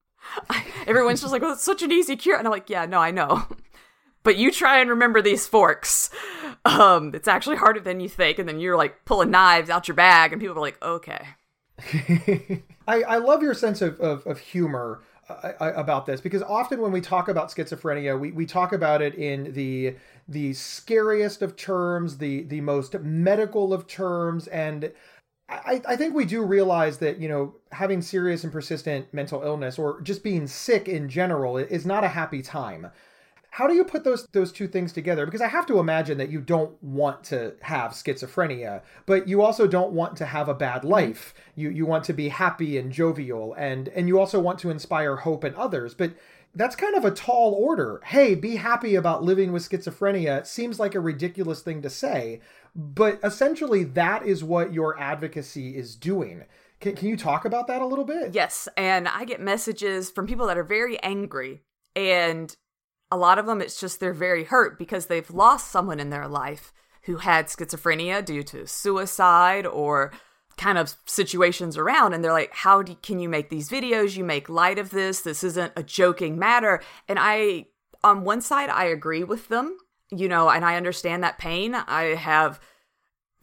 everyone's 0.88 1.20
just 1.20 1.32
like, 1.32 1.42
well, 1.42 1.52
it's 1.52 1.62
such 1.62 1.82
an 1.82 1.92
easy 1.92 2.16
cure," 2.16 2.36
and 2.36 2.48
I'm 2.48 2.52
like, 2.52 2.68
"Yeah, 2.68 2.84
no, 2.84 2.98
I 2.98 3.12
know." 3.12 3.46
but 4.26 4.36
you 4.36 4.50
try 4.50 4.80
and 4.80 4.90
remember 4.90 5.22
these 5.22 5.46
forks. 5.46 6.10
Um, 6.66 7.14
it's 7.14 7.28
actually 7.28 7.56
harder 7.56 7.80
than 7.80 8.00
you 8.00 8.08
think. 8.08 8.38
And 8.38 8.48
then 8.48 8.58
you're 8.58 8.76
like 8.76 9.04
pulling 9.04 9.30
knives 9.30 9.70
out 9.70 9.86
your 9.86 9.94
bag, 9.94 10.32
and 10.32 10.40
people 10.40 10.56
are 10.56 10.60
like, 10.60 10.82
okay. 10.82 11.20
I, 12.88 13.02
I 13.02 13.16
love 13.18 13.42
your 13.42 13.54
sense 13.54 13.82
of, 13.82 14.00
of, 14.00 14.26
of 14.26 14.38
humor 14.38 15.02
uh, 15.28 15.52
about 15.58 16.06
this 16.06 16.20
because 16.20 16.42
often 16.42 16.80
when 16.80 16.92
we 16.92 17.00
talk 17.00 17.28
about 17.28 17.50
schizophrenia, 17.50 18.18
we, 18.18 18.32
we 18.32 18.46
talk 18.46 18.72
about 18.72 19.02
it 19.02 19.14
in 19.14 19.52
the 19.52 19.96
the 20.28 20.52
scariest 20.54 21.42
of 21.42 21.56
terms, 21.56 22.18
the 22.18 22.42
the 22.44 22.60
most 22.60 22.98
medical 23.00 23.72
of 23.72 23.86
terms, 23.86 24.46
and 24.48 24.92
I, 25.48 25.80
I 25.86 25.96
think 25.96 26.14
we 26.14 26.24
do 26.24 26.42
realize 26.42 26.98
that 26.98 27.18
you 27.18 27.28
know 27.28 27.54
having 27.72 28.02
serious 28.02 28.44
and 28.44 28.52
persistent 28.52 29.12
mental 29.12 29.42
illness 29.42 29.78
or 29.78 30.00
just 30.00 30.24
being 30.24 30.46
sick 30.46 30.88
in 30.88 31.08
general 31.08 31.56
is 31.56 31.86
not 31.86 32.04
a 32.04 32.08
happy 32.08 32.42
time. 32.42 32.88
How 33.56 33.66
do 33.66 33.72
you 33.72 33.84
put 33.84 34.04
those 34.04 34.26
those 34.32 34.52
two 34.52 34.68
things 34.68 34.92
together? 34.92 35.24
Because 35.24 35.40
I 35.40 35.48
have 35.48 35.64
to 35.68 35.78
imagine 35.78 36.18
that 36.18 36.28
you 36.28 36.42
don't 36.42 36.76
want 36.82 37.24
to 37.24 37.54
have 37.62 37.92
schizophrenia, 37.92 38.82
but 39.06 39.26
you 39.26 39.40
also 39.40 39.66
don't 39.66 39.92
want 39.92 40.14
to 40.18 40.26
have 40.26 40.50
a 40.50 40.54
bad 40.54 40.82
mm-hmm. 40.82 40.90
life. 40.90 41.32
You 41.54 41.70
you 41.70 41.86
want 41.86 42.04
to 42.04 42.12
be 42.12 42.28
happy 42.28 42.76
and 42.76 42.92
jovial 42.92 43.54
and 43.54 43.88
and 43.88 44.08
you 44.08 44.20
also 44.20 44.38
want 44.40 44.58
to 44.58 44.68
inspire 44.68 45.16
hope 45.16 45.42
in 45.42 45.54
others. 45.54 45.94
But 45.94 46.12
that's 46.54 46.76
kind 46.76 46.94
of 46.96 47.06
a 47.06 47.10
tall 47.10 47.54
order. 47.54 48.02
Hey, 48.04 48.34
be 48.34 48.56
happy 48.56 48.94
about 48.94 49.22
living 49.22 49.52
with 49.52 49.66
schizophrenia 49.66 50.40
it 50.40 50.46
seems 50.46 50.78
like 50.78 50.94
a 50.94 51.00
ridiculous 51.00 51.62
thing 51.62 51.80
to 51.80 51.88
say, 51.88 52.42
but 52.74 53.18
essentially 53.24 53.84
that 53.84 54.26
is 54.26 54.44
what 54.44 54.74
your 54.74 55.00
advocacy 55.00 55.78
is 55.78 55.96
doing. 55.96 56.44
Can, 56.80 56.94
can 56.94 57.08
you 57.08 57.16
talk 57.16 57.46
about 57.46 57.68
that 57.68 57.80
a 57.80 57.86
little 57.86 58.04
bit? 58.04 58.34
Yes, 58.34 58.68
and 58.76 59.08
I 59.08 59.24
get 59.24 59.40
messages 59.40 60.10
from 60.10 60.26
people 60.26 60.46
that 60.48 60.58
are 60.58 60.62
very 60.62 61.02
angry 61.02 61.62
and 61.94 62.54
a 63.10 63.16
lot 63.16 63.38
of 63.38 63.46
them 63.46 63.60
it's 63.60 63.80
just 63.80 64.00
they're 64.00 64.12
very 64.12 64.44
hurt 64.44 64.78
because 64.78 65.06
they've 65.06 65.30
lost 65.30 65.70
someone 65.70 66.00
in 66.00 66.10
their 66.10 66.28
life 66.28 66.72
who 67.02 67.18
had 67.18 67.46
schizophrenia 67.46 68.24
due 68.24 68.42
to 68.42 68.66
suicide 68.66 69.64
or 69.64 70.12
kind 70.56 70.78
of 70.78 70.94
situations 71.04 71.76
around 71.76 72.12
and 72.12 72.24
they're 72.24 72.32
like 72.32 72.52
how 72.52 72.82
do, 72.82 72.94
can 73.02 73.18
you 73.18 73.28
make 73.28 73.48
these 73.48 73.68
videos? 73.68 74.16
You 74.16 74.24
make 74.24 74.48
light 74.48 74.78
of 74.78 74.90
this. 74.90 75.20
This 75.20 75.44
isn't 75.44 75.72
a 75.76 75.82
joking 75.82 76.38
matter. 76.38 76.82
And 77.08 77.18
i 77.20 77.66
on 78.02 78.24
one 78.24 78.40
side 78.40 78.70
i 78.70 78.84
agree 78.84 79.24
with 79.24 79.48
them 79.48 79.76
you 80.10 80.28
know 80.28 80.48
and 80.48 80.64
i 80.64 80.76
understand 80.76 81.22
that 81.22 81.38
pain. 81.38 81.74
I 81.74 82.14
have 82.14 82.60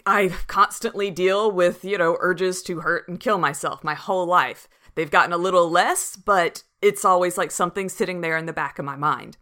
i 0.06 0.30
constantly 0.48 1.10
deal 1.12 1.52
with 1.52 1.86
you 1.86 1.98
know 1.98 2.18
urges 2.20 2.62
to 2.64 2.82
hurt 2.82 3.08
and 3.08 3.20
kill 3.20 3.38
myself 3.38 3.84
my 3.84 3.94
whole 3.94 4.26
life. 4.26 4.68
They've 4.96 5.10
gotten 5.10 5.34
a 5.34 5.38
little 5.38 5.70
less 5.70 6.18
but 6.18 6.64
it's 6.82 7.06
always 7.06 7.38
like 7.38 7.52
something 7.52 7.88
sitting 7.88 8.20
there 8.20 8.38
in 8.38 8.46
the 8.46 8.54
back 8.54 8.78
of 8.78 8.86
my 8.86 8.98
mind 8.98 9.38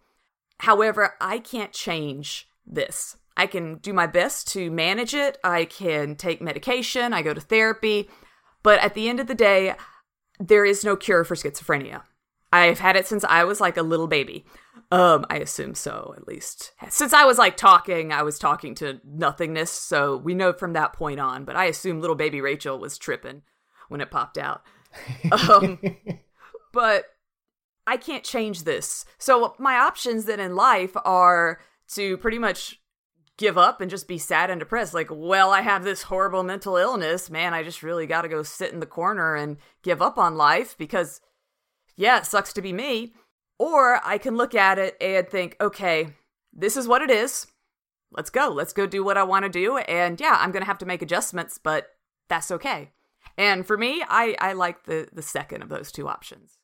However, 0.62 1.16
I 1.20 1.40
can't 1.40 1.74
change 1.74 2.48
this. 2.68 3.18
I 3.36 3.48
can 3.48 3.78
do 3.78 3.94
my 3.94 4.06
best 4.06 4.48
to 4.50 4.70
manage 4.70 5.16
it. 5.16 5.40
I 5.44 5.66
can 5.66 6.16
take 6.16 6.40
medication. 6.40 7.14
I 7.14 7.24
go 7.24 7.34
to 7.34 7.42
therapy. 7.42 8.08
But 8.62 8.80
at 8.80 8.94
the 8.94 9.10
end 9.10 9.20
of 9.20 9.26
the 9.26 9.34
day, 9.34 9.74
there 10.40 10.64
is 10.64 10.84
no 10.84 10.96
cure 10.96 11.24
for 11.24 11.34
schizophrenia. 11.34 12.04
I've 12.54 12.78
had 12.78 12.96
it 12.96 13.08
since 13.08 13.24
I 13.24 13.44
was 13.44 13.60
like 13.60 13.76
a 13.76 13.82
little 13.82 14.06
baby. 14.06 14.46
Um, 14.92 15.26
I 15.32 15.38
assume 15.38 15.74
so, 15.74 16.14
at 16.16 16.28
least. 16.28 16.74
Since 16.90 17.12
I 17.12 17.26
was 17.26 17.40
like 17.40 17.58
talking, 17.58 18.12
I 18.12 18.22
was 18.22 18.38
talking 18.38 18.76
to 18.76 19.02
nothingness, 19.04 19.72
so 19.72 20.16
we 20.16 20.36
know 20.36 20.54
from 20.54 20.74
that 20.74 20.94
point 20.94 21.20
on. 21.20 21.44
But 21.44 21.56
I 21.56 21.66
assume 21.66 22.02
little 22.02 22.16
baby 22.16 22.40
Rachel 22.40 22.78
was 22.78 23.00
tripping 23.00 23.42
when 23.90 24.00
it 24.00 24.12
popped 24.12 24.38
out. 24.38 24.62
Um, 25.50 25.80
but 26.74 27.06
I 27.88 27.98
can't 27.98 28.24
change 28.24 28.64
this. 28.64 29.06
So 29.18 29.56
my 29.58 29.76
options 29.76 30.26
then 30.26 30.40
in 30.40 30.56
life 30.56 30.96
are 31.04 31.60
to 31.94 32.18
pretty 32.18 32.40
much 32.40 32.80
give 33.38 33.58
up 33.58 33.82
and 33.82 33.90
just 33.90 34.08
be 34.08 34.18
sad 34.18 34.50
and 34.50 34.60
depressed. 34.60 34.94
Like, 34.94 35.10
well, 35.12 35.52
I 35.52 35.62
have 35.62 35.84
this 35.84 36.04
horrible 36.04 36.44
mental 36.44 36.78
illness. 36.78 37.30
Man, 37.30 37.54
I 37.54 37.64
just 37.64 37.82
really 37.82 38.06
got 38.06 38.22
to 38.22 38.30
go 38.30 38.44
sit 38.44 38.72
in 38.72 38.80
the 38.80 38.86
corner 38.86 39.36
and 39.36 39.58
give 39.82 40.02
up 40.02 40.18
on 40.18 40.36
life 40.36 40.78
because, 40.78 41.22
yeah, 41.96 42.20
it 42.20 42.26
sucks 42.26 42.54
to 42.54 42.62
be 42.62 42.72
me. 42.72 43.14
Or 43.58 44.00
I 44.06 44.18
can 44.18 44.38
look 44.38 44.56
at 44.56 44.78
it 44.80 44.96
and 45.02 45.28
think, 45.28 45.56
okay, 45.60 46.14
this 46.54 46.78
is 46.78 46.88
what 46.88 47.02
it 47.02 47.10
is. 47.10 47.48
Let's 48.12 48.30
go. 48.30 48.50
Let's 48.50 48.74
go 48.74 48.86
do 48.86 49.04
what 49.04 49.18
I 49.18 49.24
want 49.24 49.44
to 49.44 49.50
do. 49.50 49.78
And 49.78 50.20
yeah, 50.20 50.38
I'm 50.40 50.52
going 50.52 50.64
to 50.64 50.68
have 50.68 50.80
to 50.80 50.86
make 50.86 51.02
adjustments, 51.02 51.58
but 51.58 51.88
that's 52.30 52.52
okay. 52.52 52.92
And 53.38 53.66
for 53.66 53.78
me, 53.78 54.04
I, 54.08 54.36
I 54.40 54.54
like 54.54 54.84
the, 54.84 55.08
the 55.12 55.22
second 55.22 55.64
of 55.64 55.70
those 55.70 55.92
two 55.92 56.08
options 56.08 56.58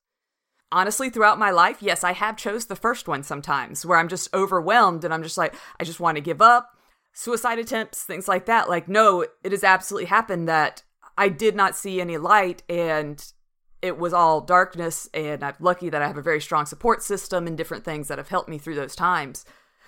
honestly 0.72 1.10
throughout 1.10 1.40
my 1.40 1.50
life 1.50 1.78
yes 1.82 2.04
i 2.04 2.12
have 2.12 2.36
chose 2.36 2.66
the 2.66 2.76
first 2.76 3.08
one 3.08 3.24
sometimes 3.24 3.86
where 3.86 3.98
i'm 3.98 4.10
just 4.10 4.34
overwhelmed 4.34 5.04
and 5.04 5.14
i'm 5.14 5.24
just 5.24 5.38
like 5.38 5.56
i 5.80 5.84
just 5.84 6.00
want 6.00 6.16
to 6.16 6.22
give 6.22 6.42
up 6.42 6.78
suicide 7.18 7.58
attempts 7.58 8.04
things 8.04 8.28
like 8.28 8.46
that. 8.46 8.70
Like 8.70 8.88
no 8.88 9.26
it 9.44 9.52
has 9.52 9.64
absolutely 9.64 10.06
happened 10.06 10.48
that 10.48 10.84
i 11.18 11.30
did 11.30 11.56
not 11.56 11.76
see 11.76 12.00
any 12.00 12.18
light 12.18 12.62
and 12.70 13.34
it 13.82 13.98
was 13.98 14.14
all 14.14 14.42
darkness 14.42 15.10
and 15.16 15.44
i'm 15.44 15.56
lucky 15.60 15.90
that 15.90 16.02
i 16.02 16.08
have 16.08 16.18
a 16.18 16.22
very 16.22 16.40
strong 16.40 16.68
support 16.68 17.02
system 17.02 17.48
and 17.48 17.58
different 17.58 17.84
things 17.84 18.08
that 18.08 18.20
have 18.20 18.30
helped 18.30 18.50
me 18.50 18.60
through 18.60 18.76
those 18.76 18.96
times. 18.96 19.46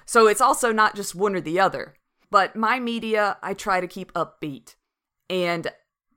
So 0.08 0.26
it's 0.26 0.42
also 0.42 0.72
not 0.72 0.96
just 0.96 1.14
one 1.14 1.36
or 1.36 1.42
the 1.42 1.60
other 1.60 1.94
but 2.32 2.56
my 2.56 2.80
media 2.80 3.38
i 3.44 3.54
try 3.54 3.80
to 3.80 3.88
keep 3.88 4.12
upbeat. 4.14 4.76
And 5.30 5.68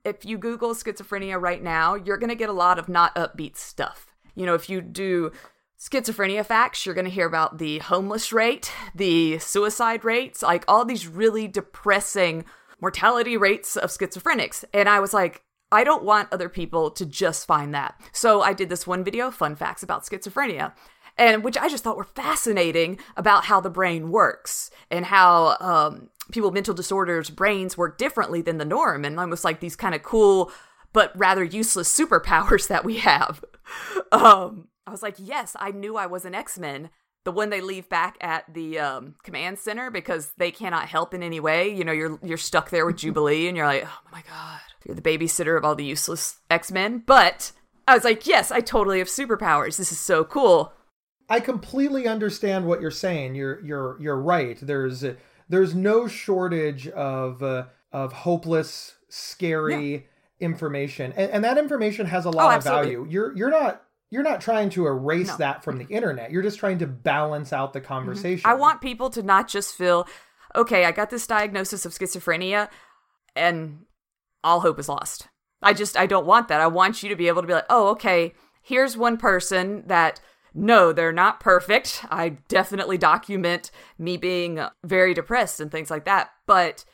if 0.03 0.25
you 0.25 0.39
google 0.39 0.73
schizophrenia 0.73 1.39
right 1.39 1.61
now 1.61 1.93
you're 1.93 2.17
going 2.17 2.29
to 2.29 2.35
get 2.35 2.49
a 2.49 2.53
lot 2.53 2.79
of 2.79 2.89
not 2.89 3.13
upbeat 3.13 3.55
stuff 3.55 4.12
you 4.35 4.45
know, 4.45 4.55
if 4.55 4.69
you 4.69 4.81
do 4.81 5.31
schizophrenia 5.79 6.45
facts, 6.45 6.85
you're 6.85 6.95
going 6.95 7.05
to 7.05 7.11
hear 7.11 7.27
about 7.27 7.57
the 7.57 7.79
homeless 7.79 8.31
rate, 8.31 8.71
the 8.95 9.37
suicide 9.39 10.05
rates, 10.05 10.41
like 10.41 10.63
all 10.67 10.85
these 10.85 11.07
really 11.07 11.47
depressing 11.47 12.45
mortality 12.79 13.37
rates 13.37 13.75
of 13.75 13.89
schizophrenics. 13.89 14.63
And 14.73 14.87
I 14.87 14.99
was 14.99 15.13
like, 15.13 15.43
I 15.71 15.83
don't 15.83 16.03
want 16.03 16.29
other 16.31 16.49
people 16.49 16.91
to 16.91 17.05
just 17.05 17.47
find 17.47 17.73
that. 17.73 17.99
So 18.11 18.41
I 18.41 18.53
did 18.53 18.69
this 18.69 18.85
one 18.85 19.03
video, 19.03 19.31
fun 19.31 19.55
facts 19.55 19.83
about 19.83 20.03
schizophrenia. 20.03 20.73
And 21.17 21.43
which 21.43 21.57
I 21.57 21.69
just 21.69 21.83
thought 21.83 21.97
were 21.97 22.03
fascinating 22.03 22.97
about 23.17 23.45
how 23.45 23.59
the 23.59 23.69
brain 23.69 24.09
works 24.09 24.71
and 24.89 25.05
how 25.05 25.57
um, 25.59 26.09
people 26.31 26.49
with 26.49 26.55
mental 26.55 26.73
disorders' 26.73 27.29
brains 27.29 27.77
work 27.77 27.97
differently 27.99 28.41
than 28.41 28.57
the 28.57 28.65
norm, 28.65 29.05
and 29.05 29.19
almost 29.19 29.43
like 29.43 29.59
these 29.59 29.75
kind 29.75 29.93
of 29.93 30.01
cool 30.01 30.51
but 30.91 31.11
rather 31.17 31.43
useless 31.43 31.91
superpowers 31.91 32.67
that 32.69 32.85
we 32.85 32.97
have. 32.97 33.43
Um, 34.11 34.67
I 34.85 34.91
was 34.91 35.01
like, 35.01 35.15
yes, 35.17 35.55
I 35.59 35.71
knew 35.71 35.97
I 35.97 36.05
was 36.05 36.25
an 36.25 36.35
X 36.35 36.59
Men. 36.59 36.89
The 37.23 37.31
one 37.31 37.49
they 37.49 37.61
leave 37.61 37.87
back 37.87 38.17
at 38.21 38.53
the 38.53 38.77
um, 38.79 39.15
command 39.23 39.57
center 39.57 39.89
because 39.89 40.33
they 40.37 40.51
cannot 40.51 40.89
help 40.89 41.13
in 41.13 41.23
any 41.23 41.39
way. 41.39 41.73
You 41.73 41.83
know, 41.83 41.91
you're 41.91 42.19
you're 42.21 42.37
stuck 42.37 42.69
there 42.69 42.85
with 42.85 42.97
Jubilee, 42.97 43.47
and 43.47 43.55
you're 43.55 43.65
like, 43.65 43.85
oh 43.85 43.99
my 44.11 44.23
god, 44.29 44.59
you're 44.85 44.95
the 44.95 45.01
babysitter 45.01 45.57
of 45.57 45.63
all 45.63 45.75
the 45.75 45.85
useless 45.85 46.39
X 46.51 46.71
Men. 46.71 47.01
But 47.05 47.53
I 47.87 47.95
was 47.95 48.03
like, 48.03 48.27
yes, 48.27 48.51
I 48.51 48.59
totally 48.59 48.99
have 48.99 49.07
superpowers. 49.07 49.77
This 49.77 49.91
is 49.91 49.99
so 49.99 50.23
cool. 50.23 50.73
I 51.29 51.39
completely 51.39 52.07
understand 52.07 52.67
what 52.67 52.81
you're 52.81 52.91
saying. 52.91 53.35
You're 53.35 53.63
you're 53.63 53.97
you're 54.01 54.19
right. 54.19 54.59
There's 54.61 55.03
there's 55.47 55.73
no 55.73 56.07
shortage 56.07 56.87
of 56.89 57.41
uh, 57.41 57.65
of 57.91 58.13
hopeless, 58.13 58.95
scary. 59.09 59.93
Yeah 59.93 59.99
information 60.43 61.13
and, 61.15 61.31
and 61.31 61.43
that 61.43 61.57
information 61.57 62.05
has 62.05 62.25
a 62.25 62.29
lot 62.29 62.53
oh, 62.53 62.57
of 62.57 62.63
value 62.63 63.07
you're 63.09 63.35
you're 63.35 63.49
not 63.49 63.83
you're 64.09 64.23
not 64.23 64.41
trying 64.41 64.69
to 64.69 64.85
erase 64.85 65.29
no. 65.29 65.37
that 65.37 65.63
from 65.63 65.77
the 65.77 65.85
internet 65.85 66.31
you're 66.31 66.43
just 66.43 66.59
trying 66.59 66.77
to 66.77 66.85
balance 66.85 67.51
out 67.51 67.73
the 67.73 67.79
mm-hmm. 67.79 67.87
conversation 67.87 68.43
mm-hmm. 68.43 68.49
i 68.49 68.53
want 68.53 68.81
people 68.81 69.09
to 69.09 69.23
not 69.23 69.47
just 69.47 69.73
feel 69.73 70.07
okay 70.55 70.85
i 70.85 70.91
got 70.91 71.09
this 71.09 71.25
diagnosis 71.25 71.85
of 71.85 71.93
schizophrenia 71.93 72.69
and 73.35 73.79
all 74.43 74.59
hope 74.59 74.77
is 74.77 74.89
lost 74.89 75.27
i 75.61 75.73
just 75.73 75.97
i 75.97 76.05
don't 76.05 76.25
want 76.25 76.47
that 76.47 76.61
i 76.61 76.67
want 76.67 77.01
you 77.01 77.09
to 77.09 77.15
be 77.15 77.27
able 77.27 77.41
to 77.41 77.47
be 77.47 77.53
like 77.53 77.65
oh 77.69 77.87
okay 77.87 78.33
here's 78.61 78.97
one 78.97 79.17
person 79.17 79.83
that 79.87 80.19
no, 80.53 80.93
they're 80.93 81.11
not 81.11 81.39
perfect. 81.39 82.05
I 82.11 82.37
definitely 82.47 82.97
document 82.97 83.71
me 83.97 84.17
being 84.17 84.59
very 84.83 85.13
depressed 85.13 85.59
and 85.59 85.71
things 85.71 85.89
like 85.89 86.05
that. 86.05 86.29
But 86.45 86.85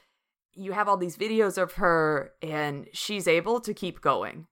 you 0.53 0.71
have 0.73 0.87
all 0.87 0.97
these 0.97 1.17
videos 1.17 1.61
of 1.61 1.73
her 1.73 2.33
and 2.41 2.87
she's 2.93 3.27
able 3.27 3.59
to 3.61 3.73
keep 3.73 4.01
going. 4.01 4.47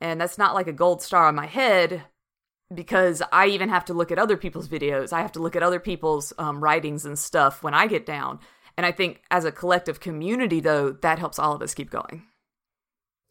And 0.00 0.20
that's 0.20 0.38
not 0.38 0.54
like 0.54 0.68
a 0.68 0.72
gold 0.72 1.02
star 1.02 1.26
on 1.26 1.34
my 1.34 1.46
head 1.46 2.04
because 2.72 3.22
I 3.32 3.46
even 3.46 3.68
have 3.68 3.84
to 3.86 3.94
look 3.94 4.12
at 4.12 4.18
other 4.18 4.36
people's 4.36 4.68
videos. 4.68 5.12
I 5.12 5.22
have 5.22 5.32
to 5.32 5.40
look 5.40 5.56
at 5.56 5.62
other 5.62 5.80
people's 5.80 6.32
um, 6.38 6.62
writings 6.62 7.04
and 7.04 7.18
stuff 7.18 7.62
when 7.62 7.74
I 7.74 7.86
get 7.86 8.06
down. 8.06 8.38
And 8.76 8.86
I 8.86 8.92
think 8.92 9.22
as 9.30 9.44
a 9.44 9.52
collective 9.52 10.00
community, 10.00 10.60
though, 10.60 10.92
that 10.92 11.18
helps 11.18 11.38
all 11.38 11.54
of 11.54 11.62
us 11.62 11.74
keep 11.74 11.90
going. 11.90 12.24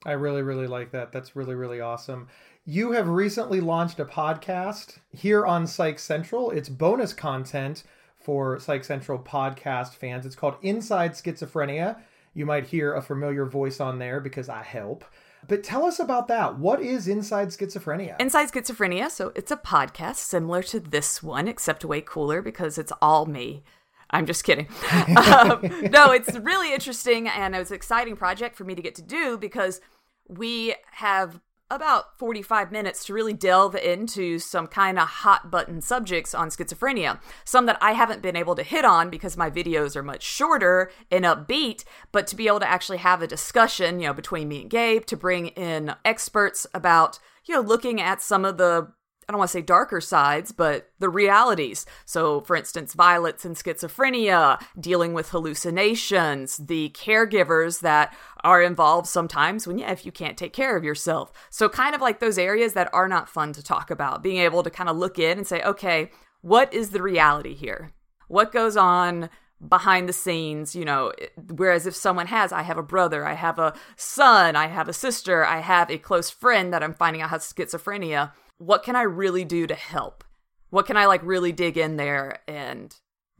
I 0.06 0.12
really, 0.13 0.41
really 0.41 0.67
like 0.67 0.91
that. 0.91 1.12
That's 1.12 1.36
really, 1.36 1.56
really 1.56 1.80
awesome. 1.80 2.27
You 2.65 2.91
have 2.91 3.08
recently 3.08 3.62
launched 3.62 3.99
a 3.99 4.06
podcast 4.06 4.99
here 5.12 5.45
on 5.45 5.65
Psych 5.65 5.99
Central. 5.99 6.51
It's 6.51 6.69
bonus 6.69 7.13
content 7.13 7.84
for 8.28 8.60
Psych 8.60 8.84
Central 8.84 9.18
podcast 9.18 9.94
fans. 9.94 10.26
It's 10.26 10.36
called 10.36 10.56
Inside 10.62 11.13
Schizophrenia. 11.13 11.96
You 12.34 12.46
might 12.46 12.68
hear 12.68 12.94
a 12.94 13.02
familiar 13.02 13.46
voice 13.46 13.80
on 13.80 14.00
there 14.00 14.20
because 14.20 14.50
I 14.50 14.63
help. 14.63 15.06
But 15.48 15.63
tell 15.63 15.86
us 15.86 15.98
about 15.98 16.28
that. 16.28 16.60
What 16.60 16.82
is 16.82 17.08
Inside 17.08 17.48
Schizophrenia? 17.48 18.20
Inside 18.20 18.52
Schizophrenia, 18.52 19.10
so 19.10 19.32
it's 19.34 19.50
a 19.50 19.56
podcast 19.56 20.18
similar 20.18 20.62
to 20.63 20.82
this 20.82 21.24
one, 21.24 21.48
except 21.48 21.86
way 21.86 22.02
cooler 22.02 22.42
because 22.42 22.78
it's 22.78 22.92
all 23.02 23.28
me. 23.28 23.63
I'm 24.10 24.26
just 24.26 24.44
kidding. 24.44 24.68
um, 25.16 25.62
no, 25.90 26.12
it's 26.12 26.38
really 26.38 26.74
interesting 26.74 27.30
and 27.30 27.56
it 27.56 27.60
was 27.60 27.72
an 27.72 27.78
exciting 27.78 28.18
project 28.18 28.58
for 28.58 28.66
me 28.66 28.76
to 28.76 28.82
get 28.82 28.96
to 28.96 29.02
do 29.02 29.38
because 29.38 29.80
we 30.28 30.76
have 30.92 31.40
about 31.69 32.17
45 32.17 32.71
minutes 32.71 33.06
to 33.06 33.13
really 33.13 33.34
delve 33.34 33.75
into 33.75 34.39
some 34.39 34.67
kind 34.67 34.97
of 34.97 35.08
hot 35.08 35.51
button 35.51 35.82
subjects 35.82 36.34
on 36.34 36.49
schizophrenia. 36.49 37.19
Some 37.43 37.65
that 37.65 37.77
I 37.82 37.91
haven't 37.91 38.21
been 38.21 38.36
able 38.36 38.56
to 38.56 38.63
hit 38.63 38.86
on 38.86 39.10
because 39.10 39.36
my 39.36 39.49
videos 39.49 39.95
are 39.95 40.03
much 40.03 40.23
shorter 40.23 40.91
and 41.12 41.25
upbeat, 41.25 41.84
but 42.12 42.25
to 42.27 42.36
be 42.36 42.47
able 42.47 42.62
to 42.62 42.69
actually 42.69 42.99
have 42.99 43.21
a 43.21 43.27
discussion, 43.27 43.99
you 43.99 44.08
know, 44.08 44.13
between 44.13 44.47
me 44.47 44.62
and 44.62 44.69
Gabe 44.69 45.06
to 45.08 45.17
bring 45.17 45.47
in 45.49 45.93
experts 46.06 46.65
about, 46.73 47.19
you 47.45 47.56
know, 47.56 47.62
looking 47.62 47.99
at 47.99 48.21
some 48.21 48.45
of 48.45 48.58
the 48.58 48.91
I 49.28 49.34
don't 49.34 49.40
want 49.40 49.50
to 49.50 49.58
say 49.58 49.62
darker 49.62 50.00
sides, 50.00 50.54
but 50.54 50.90
the 51.00 51.10
realities. 51.10 51.86
So, 52.06 52.40
for 52.42 52.56
instance, 52.56 52.94
violence 52.94 53.44
and 53.44 53.58
schizophrenia, 53.58 54.63
dealing 54.80 55.13
with 55.13 55.30
hallucinations, 55.30 56.56
the 56.58 56.90
caregivers 56.92 57.82
that 57.82 58.16
are 58.46 58.62
involved 58.62 59.08
sometimes 59.08 59.68
when, 59.68 59.80
yeah, 59.80 59.92
if 59.92 60.06
you 60.06 60.13
can't 60.13 60.38
take 60.38 60.54
care 60.54 60.78
of 60.78 60.86
yourself. 60.86 61.34
So, 61.50 61.68
kind 61.68 61.94
of 61.94 62.00
like 62.00 62.22
those 62.22 62.38
areas 62.38 62.72
that 62.74 62.90
are 62.94 63.10
not 63.10 63.28
fun 63.28 63.52
to 63.54 63.63
talk 63.63 63.92
about, 63.92 64.24
being 64.24 64.38
able 64.38 64.63
to 64.63 64.70
kind 64.70 64.90
of 64.90 64.96
look 64.96 65.20
in 65.20 65.38
and 65.38 65.48
say, 65.48 65.62
okay, 65.62 66.10
what 66.40 66.74
is 66.74 66.92
the 66.92 67.02
reality 67.02 67.54
here? 67.54 67.92
What 68.30 68.54
goes 68.54 68.78
on? 68.78 69.30
behind 69.68 70.08
the 70.08 70.13
scenes, 70.13 70.76
you 70.76 70.86
know, 70.86 71.12
eh, 71.20 71.28
whereas 71.56 71.88
if 71.88 71.96
someone 71.96 72.28
has, 72.28 72.52
I 72.52 72.62
have 72.62 72.78
a 72.78 72.84
brother, 72.84 73.26
I 73.26 73.34
have 73.34 73.58
a 73.58 73.74
son, 73.96 74.56
I 74.56 74.68
have 74.68 74.88
a 74.88 74.94
sister, 74.94 75.44
I 75.44 75.60
have 75.60 75.90
a 75.90 75.98
close 75.98 76.30
friend 76.30 76.72
that 76.74 76.84
I'm 76.84 76.94
finding 76.94 77.22
out 77.22 77.32
has 77.32 77.52
schizophrenia, 77.52 78.34
what 78.58 78.84
can 78.84 78.96
I 78.96 79.04
really 79.04 79.46
do 79.46 79.67
to 79.67 79.76
help? 79.76 80.24
What 80.70 80.86
can 80.86 80.98
I 80.98 81.06
like 81.06 81.22
really 81.24 81.52
dig 81.52 81.78
in 81.78 81.98
there 81.98 82.39
and, 82.48 82.96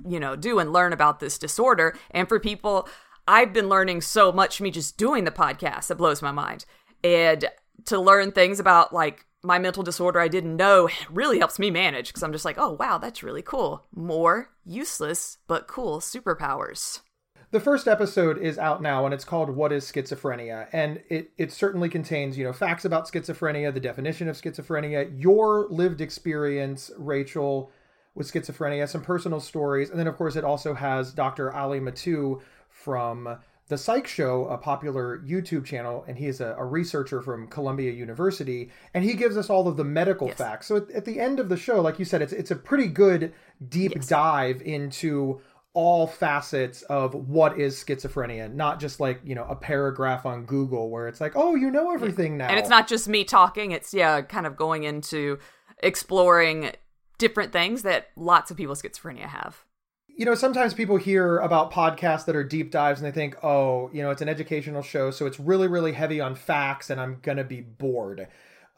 you 0.06 0.20
know, 0.20 0.36
do 0.36 0.60
and 0.60 0.72
learn 0.72 0.94
about 0.94 1.20
this 1.20 1.38
disorder? 1.38 1.98
And 2.12 2.28
for 2.28 2.40
people, 2.40 2.88
I've 3.28 3.54
been 3.54 3.70
learning 3.70 4.02
so 4.02 4.32
much 4.32 4.62
me 4.62 4.72
just 4.72 4.98
doing 4.98 5.26
the 5.26 5.32
podcast 5.32 5.92
It 5.92 5.98
blows 5.98 6.22
my 6.22 6.32
mind. 6.32 6.66
And 7.04 7.46
to 7.86 8.00
learn 8.00 8.32
things 8.32 8.60
about 8.60 8.94
like 8.94 9.26
my 9.44 9.60
mental 9.60 9.84
disorder 9.84 10.20
I 10.20 10.28
didn't 10.28 10.56
know 10.56 10.90
really 11.10 11.40
helps 11.40 11.60
me 11.60 11.70
manage 11.70 12.08
because 12.08 12.24
I'm 12.24 12.32
just 12.32 12.46
like, 12.46 12.58
oh, 12.58 12.72
wow, 12.72 12.98
that's 12.98 13.24
really 13.24 13.42
cool. 13.42 13.86
More 13.94 14.50
useless 14.66 15.38
but 15.48 15.68
cool 15.68 16.00
superpowers. 16.00 17.02
The 17.50 17.60
first 17.62 17.88
episode 17.88 18.38
is 18.38 18.58
out 18.58 18.82
now 18.82 19.06
and 19.06 19.14
it's 19.14 19.24
called 19.24 19.50
What 19.50 19.72
is 19.72 19.90
Schizophrenia? 19.90 20.68
And 20.74 21.02
it, 21.08 21.32
it 21.38 21.54
certainly 21.54 21.88
contains, 21.88 22.38
you 22.38 22.44
know, 22.44 22.52
facts 22.52 22.84
about 22.84 23.10
schizophrenia, 23.10 23.74
the 23.74 23.80
definition 23.80 24.28
of 24.28 24.36
schizophrenia, 24.36 25.10
your 25.16 25.66
lived 25.70 26.02
experience, 26.02 26.92
Rachel, 26.98 27.72
with 28.16 28.30
schizophrenia, 28.30 28.90
some 28.90 29.02
personal 29.02 29.40
stories. 29.40 29.90
And 29.90 29.98
then, 29.98 30.08
of 30.08 30.18
course, 30.18 30.36
it 30.36 30.44
also 30.44 30.74
has 30.74 31.14
Dr. 31.14 31.54
Ali 31.54 31.80
Mattu 31.80 32.42
from 32.68 33.38
the 33.70 33.78
Psych 33.78 34.08
Show, 34.08 34.48
a 34.48 34.58
popular 34.58 35.20
YouTube 35.20 35.64
channel, 35.64 36.04
and 36.06 36.18
he 36.18 36.28
is 36.28 36.42
a, 36.42 36.56
a, 36.58 36.66
researcher 36.66 37.22
from 37.22 37.48
Columbia 37.48 37.92
University, 37.92 38.72
and 38.94 39.04
he 39.04 39.14
gives 39.14 39.36
us 39.36 39.50
all 39.50 39.68
of 39.68 39.76
the 39.76 39.84
medical 39.84 40.28
yes. 40.28 40.38
facts. 40.38 40.68
So 40.68 40.78
at, 40.78 40.90
at, 40.92 41.06
the 41.06 41.20
end 41.20 41.40
of 41.40 41.50
the 41.50 41.58
show, 41.58 41.82
like 41.82 42.00
you 42.00 42.06
said, 42.06 42.22
it's 42.22 42.32
it's 42.32 42.52
a 42.52 42.56
pretty 42.56 42.88
good 42.88 43.34
deep 43.68 43.94
yes. 43.96 44.08
dive 44.08 44.62
into 44.62 45.42
all 45.78 46.08
facets 46.08 46.82
of 46.82 47.14
what 47.14 47.60
is 47.60 47.76
schizophrenia, 47.76 48.52
not 48.52 48.80
just 48.80 49.00
like, 49.00 49.22
you 49.24 49.36
know, 49.36 49.44
a 49.44 49.56
paragraph 49.56 50.26
on 50.26 50.44
Google 50.44 50.90
where 50.90 51.08
it's 51.08 51.22
like, 51.22 51.34
oh, 51.36 51.54
you 51.54 51.70
know 51.70 51.92
everything 51.92 52.36
now. 52.36 52.48
And 52.48 52.58
it's 52.58 52.68
not 52.68 52.88
just 52.88 53.08
me 53.08 53.24
talking, 53.24 53.74
it's, 53.74 53.94
yeah, 53.94 54.22
kind 54.22 54.48
of 54.48 54.58
going 54.58 54.86
into 54.86 55.38
exploring 55.84 56.72
different 57.20 57.54
things 57.54 57.84
that 57.84 58.08
lots 58.16 58.50
of 58.50 58.58
people 58.58 58.72
with 58.72 58.82
schizophrenia 58.82 59.28
have. 59.28 59.66
You 60.08 60.26
know, 60.26 60.34
sometimes 60.34 60.74
people 60.74 60.98
hear 60.98 61.38
about 61.38 61.72
podcasts 61.72 62.26
that 62.26 62.36
are 62.36 62.44
deep 62.44 62.72
dives 62.72 63.00
and 63.00 63.06
they 63.06 63.14
think, 63.14 63.36
oh, 63.44 63.92
you 63.94 64.02
know, 64.02 64.10
it's 64.10 64.24
an 64.24 64.30
educational 64.30 64.82
show, 64.82 65.12
so 65.12 65.28
it's 65.28 65.40
really, 65.40 65.68
really 65.68 65.92
heavy 65.92 66.20
on 66.20 66.34
facts 66.34 66.90
and 66.90 67.00
I'm 67.00 67.20
going 67.22 67.38
to 67.38 67.44
be 67.44 67.62
bored. 67.62 68.28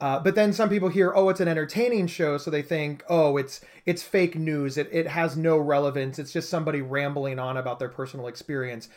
Uh, 0.01 0.17
but 0.17 0.35
then 0.35 0.53
some 0.53 0.69
people 0.69 0.87
hear, 0.87 1.11
oh, 1.13 1.27
it's 1.27 1.41
an 1.41 1.47
entertaining 1.49 2.07
show, 2.07 2.37
so 2.37 2.49
they 2.49 2.61
think, 2.61 3.03
oh, 3.09 3.35
it's 3.35 3.59
it's 3.85 4.01
fake 4.01 4.35
news. 4.35 4.77
It 4.77 4.87
it 4.91 5.07
has 5.07 5.35
no 5.35 5.57
relevance. 5.57 6.17
It's 6.19 6.31
just 6.31 6.49
somebody 6.49 6.81
rambling 6.81 7.37
on 7.37 7.57
about 7.57 7.79
their 7.79 7.89
personal 7.89 8.27
experience. 8.27 8.87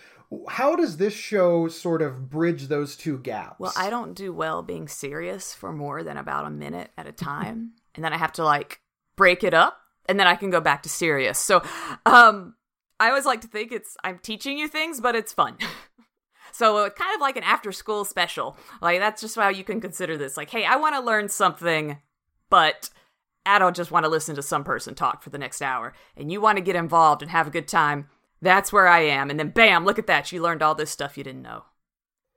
How 0.49 0.77
does 0.77 0.99
this 0.99 1.13
show 1.13 1.69
sort 1.69 2.03
of 2.03 2.31
bridge 2.31 2.69
those 2.69 2.97
two 2.97 3.19
gaps? 3.19 3.59
Well, 3.59 3.73
I 3.77 3.91
don't 3.91 4.15
do 4.15 4.33
well 4.33 4.63
being 4.63 4.87
serious 4.87 5.55
for 5.55 5.73
more 5.73 6.05
than 6.05 6.17
about 6.17 6.47
a 6.47 6.51
minute 6.51 6.91
at 6.97 7.09
a 7.09 7.13
time, 7.13 7.73
and 7.97 8.05
then 8.05 8.13
I 8.13 8.17
have 8.17 8.33
to 8.35 8.45
like 8.45 8.81
break 9.17 9.43
it 9.43 9.55
up, 9.55 9.79
and 10.09 10.21
then 10.21 10.29
I 10.29 10.37
can 10.37 10.51
go 10.51 10.61
back 10.61 10.85
to 10.85 10.89
serious. 10.89 11.39
So, 11.39 11.63
um, 12.07 12.55
I 13.01 13.09
always 13.09 13.27
like 13.27 13.41
to 13.41 13.49
think 13.49 13.73
it's 13.73 13.97
I'm 14.05 14.21
teaching 14.21 14.57
you 14.57 14.69
things, 14.69 15.01
but 15.01 15.17
it's 15.17 15.33
fun. 15.33 15.57
So 16.53 16.85
it's 16.85 16.99
kind 16.99 17.15
of 17.15 17.21
like 17.21 17.37
an 17.37 17.43
after 17.43 17.73
school 17.73 18.05
special. 18.05 18.57
Like 18.81 19.01
that's 19.01 19.21
just 19.21 19.37
how 19.37 19.49
you 19.49 19.65
can 19.65 19.81
consider 19.81 20.17
this. 20.17 20.37
Like, 20.37 20.51
hey, 20.51 20.65
I 20.65 20.77
want 20.77 20.95
to 20.95 21.01
learn 21.01 21.29
something, 21.29 21.99
but 22.51 22.91
I 23.45 23.59
don't 23.59 23.77
just 23.77 23.91
want 23.91 24.05
to 24.05 24.11
listen 24.11 24.37
to 24.37 24.43
some 24.43 24.65
person 24.65 24.95
talk 24.95 25.23
for 25.23 25.31
the 25.31 25.39
next 25.39 25.63
hour. 25.63 25.95
And 26.17 26.31
you 26.31 26.41
want 26.41 26.59
to 26.59 26.65
get 26.65 26.77
involved 26.77 27.23
and 27.23 27.31
have 27.31 27.47
a 27.47 27.51
good 27.51 27.69
time. 27.69 28.09
That's 28.41 28.73
where 28.73 28.89
I 28.89 29.01
am. 29.01 29.31
And 29.31 29.39
then 29.39 29.51
bam, 29.51 29.85
look 29.85 29.99
at 29.99 30.07
that. 30.07 30.31
You 30.33 30.43
learned 30.43 30.63
all 30.63 30.75
this 30.75 30.91
stuff 30.91 31.17
you 31.17 31.25
didn't 31.25 31.43
know. 31.43 31.65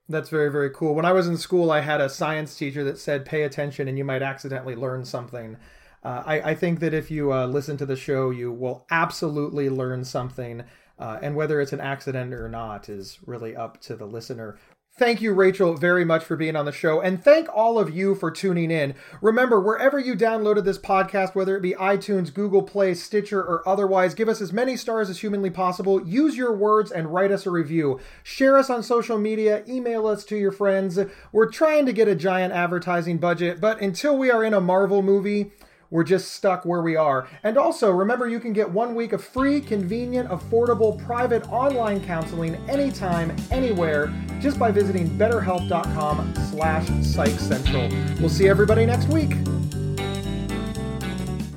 That's 0.07 0.29
very, 0.29 0.51
very 0.51 0.69
cool. 0.69 0.93
When 0.93 1.05
I 1.05 1.13
was 1.13 1.27
in 1.27 1.37
school, 1.37 1.71
I 1.71 1.81
had 1.81 1.99
a 1.99 2.09
science 2.09 2.55
teacher 2.55 2.83
that 2.83 2.99
said, 2.99 3.25
pay 3.25 3.43
attention 3.43 3.87
and 3.87 3.97
you 3.97 4.05
might 4.05 4.21
accidentally 4.21 4.75
learn 4.75 5.03
something. 5.03 5.57
Uh, 6.03 6.21
I, 6.23 6.51
I, 6.51 6.55
think 6.55 6.79
that 6.81 6.93
if 6.93 7.09
you 7.09 7.33
uh, 7.33 7.47
listen 7.47 7.77
to 7.77 7.85
the 7.87 7.95
show, 7.95 8.29
you 8.29 8.51
will 8.51 8.85
absolutely 8.91 9.71
learn 9.71 10.05
something. 10.05 10.63
Uh, 10.97 11.19
and 11.21 11.35
whether 11.35 11.59
it's 11.59 11.73
an 11.73 11.81
accident 11.81 12.33
or 12.33 12.47
not 12.47 12.87
is 12.87 13.19
really 13.25 13.55
up 13.55 13.81
to 13.81 13.95
the 13.95 14.05
listener. 14.05 14.57
Thank 14.97 15.21
you, 15.21 15.33
Rachel, 15.33 15.75
very 15.75 16.05
much 16.05 16.23
for 16.23 16.37
being 16.37 16.55
on 16.55 16.63
the 16.63 16.71
show. 16.71 17.01
And 17.01 17.21
thank 17.21 17.49
all 17.53 17.77
of 17.77 17.93
you 17.93 18.15
for 18.15 18.31
tuning 18.31 18.71
in. 18.71 18.95
Remember, 19.21 19.59
wherever 19.59 19.99
you 19.99 20.15
downloaded 20.15 20.63
this 20.63 20.77
podcast, 20.77 21.35
whether 21.35 21.57
it 21.57 21.61
be 21.61 21.73
iTunes, 21.73 22.33
Google 22.33 22.63
Play, 22.63 22.93
Stitcher, 22.93 23.41
or 23.41 23.67
otherwise, 23.67 24.13
give 24.13 24.29
us 24.29 24.39
as 24.39 24.53
many 24.53 24.77
stars 24.77 25.09
as 25.09 25.19
humanly 25.19 25.49
possible. 25.49 26.07
Use 26.07 26.37
your 26.37 26.55
words 26.55 26.93
and 26.93 27.13
write 27.13 27.33
us 27.33 27.45
a 27.45 27.51
review. 27.51 27.99
Share 28.23 28.57
us 28.57 28.69
on 28.69 28.81
social 28.83 29.17
media, 29.17 29.65
email 29.67 30.07
us 30.07 30.23
to 30.23 30.37
your 30.37 30.53
friends. 30.53 30.97
We're 31.33 31.51
trying 31.51 31.85
to 31.87 31.93
get 31.93 32.07
a 32.07 32.15
giant 32.15 32.53
advertising 32.53 33.17
budget, 33.17 33.59
but 33.59 33.81
until 33.81 34.17
we 34.17 34.31
are 34.31 34.45
in 34.45 34.53
a 34.53 34.61
Marvel 34.61 35.01
movie, 35.01 35.51
we're 35.89 36.03
just 36.03 36.31
stuck 36.33 36.65
where 36.65 36.81
we 36.81 36.95
are. 36.95 37.27
And 37.43 37.57
also, 37.57 37.91
remember 37.91 38.27
you 38.27 38.39
can 38.39 38.53
get 38.53 38.69
one 38.69 38.95
week 38.95 39.13
of 39.13 39.23
free, 39.23 39.61
convenient, 39.61 40.29
affordable, 40.29 41.03
private 41.05 41.47
online 41.51 42.03
counseling 42.03 42.55
anytime, 42.69 43.35
anywhere, 43.51 44.13
just 44.39 44.57
by 44.59 44.71
visiting 44.71 45.09
betterhelp.com 45.09 46.35
slash 46.51 46.87
psychcentral. 46.87 48.19
We'll 48.19 48.29
see 48.29 48.47
everybody 48.47 48.85
next 48.85 49.07
week. 49.09 49.31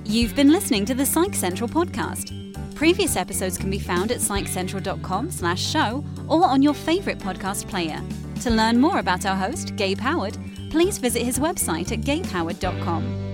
You've 0.05 0.35
been 0.35 0.51
listening 0.51 0.87
to 0.87 0.95
the 0.95 1.05
Psych 1.05 1.35
Central 1.35 1.69
podcast. 1.69 2.35
Previous 2.75 3.17
episodes 3.17 3.59
can 3.59 3.71
be 3.71 3.79
found 3.79 4.13
at 4.13 4.19
psychcentral.com 4.19 5.31
slash 5.31 5.61
show 5.61 6.05
or 6.29 6.47
on 6.47 6.63
your 6.63 6.75
favorite 6.75 7.19
podcast 7.19 7.69
player. 7.69 8.01
To 8.43 8.51
learn 8.51 8.79
more 8.81 9.01
about 9.01 9.27
our 9.27 9.37
host, 9.37 9.75
Gabe 9.77 9.99
Howard, 9.99 10.39
please 10.71 10.99
visit 10.99 11.23
his 11.23 11.39
website 11.39 11.93
at 11.93 12.01
gabehoward.com. 12.01 13.28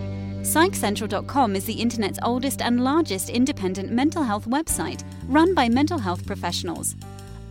PsychCentral.com 0.44 1.56
is 1.56 1.64
the 1.64 1.72
internet's 1.72 2.18
oldest 2.22 2.60
and 2.60 2.84
largest 2.84 3.30
independent 3.30 3.90
mental 3.90 4.22
health 4.22 4.44
website 4.46 5.02
run 5.26 5.54
by 5.54 5.70
mental 5.70 5.96
health 5.96 6.26
professionals. 6.26 6.96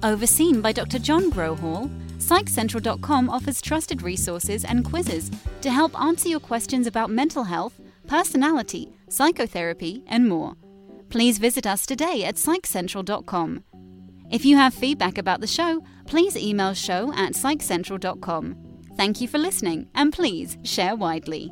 Overseen 0.03 0.62
by 0.62 0.71
Dr. 0.71 0.99
John 0.99 1.32
Grohol, 1.32 1.89
PsychCentral.com 2.19 3.32
offers 3.32 3.63
trusted 3.63 4.03
resources 4.03 4.63
and 4.63 4.86
quizzes 4.86 5.32
to 5.62 5.71
help 5.71 5.99
answer 5.99 6.29
your 6.29 6.39
questions 6.39 6.86
about 6.86 7.10
mental 7.10 7.45
health, 7.45 7.73
personality, 8.06 8.93
psychotherapy, 9.10 10.03
and 10.06 10.29
more. 10.29 10.53
Please 11.10 11.39
visit 11.39 11.65
us 11.65 11.88
today 11.88 12.23
at 12.23 12.36
PsychCentral.com. 12.36 13.63
If 14.29 14.45
you 14.45 14.56
have 14.58 14.73
feedback 14.73 15.17
about 15.17 15.41
the 15.41 15.47
show, 15.47 15.84
please 16.06 16.38
email 16.38 16.75
show 16.75 17.12
at 17.15 17.34
PsychCentral.com. 17.34 18.56
Thank 18.95 19.19
you 19.19 19.27
for 19.27 19.39
listening, 19.39 19.88
and 19.95 20.13
please 20.13 20.60
share 20.63 20.95
widely. 20.95 21.51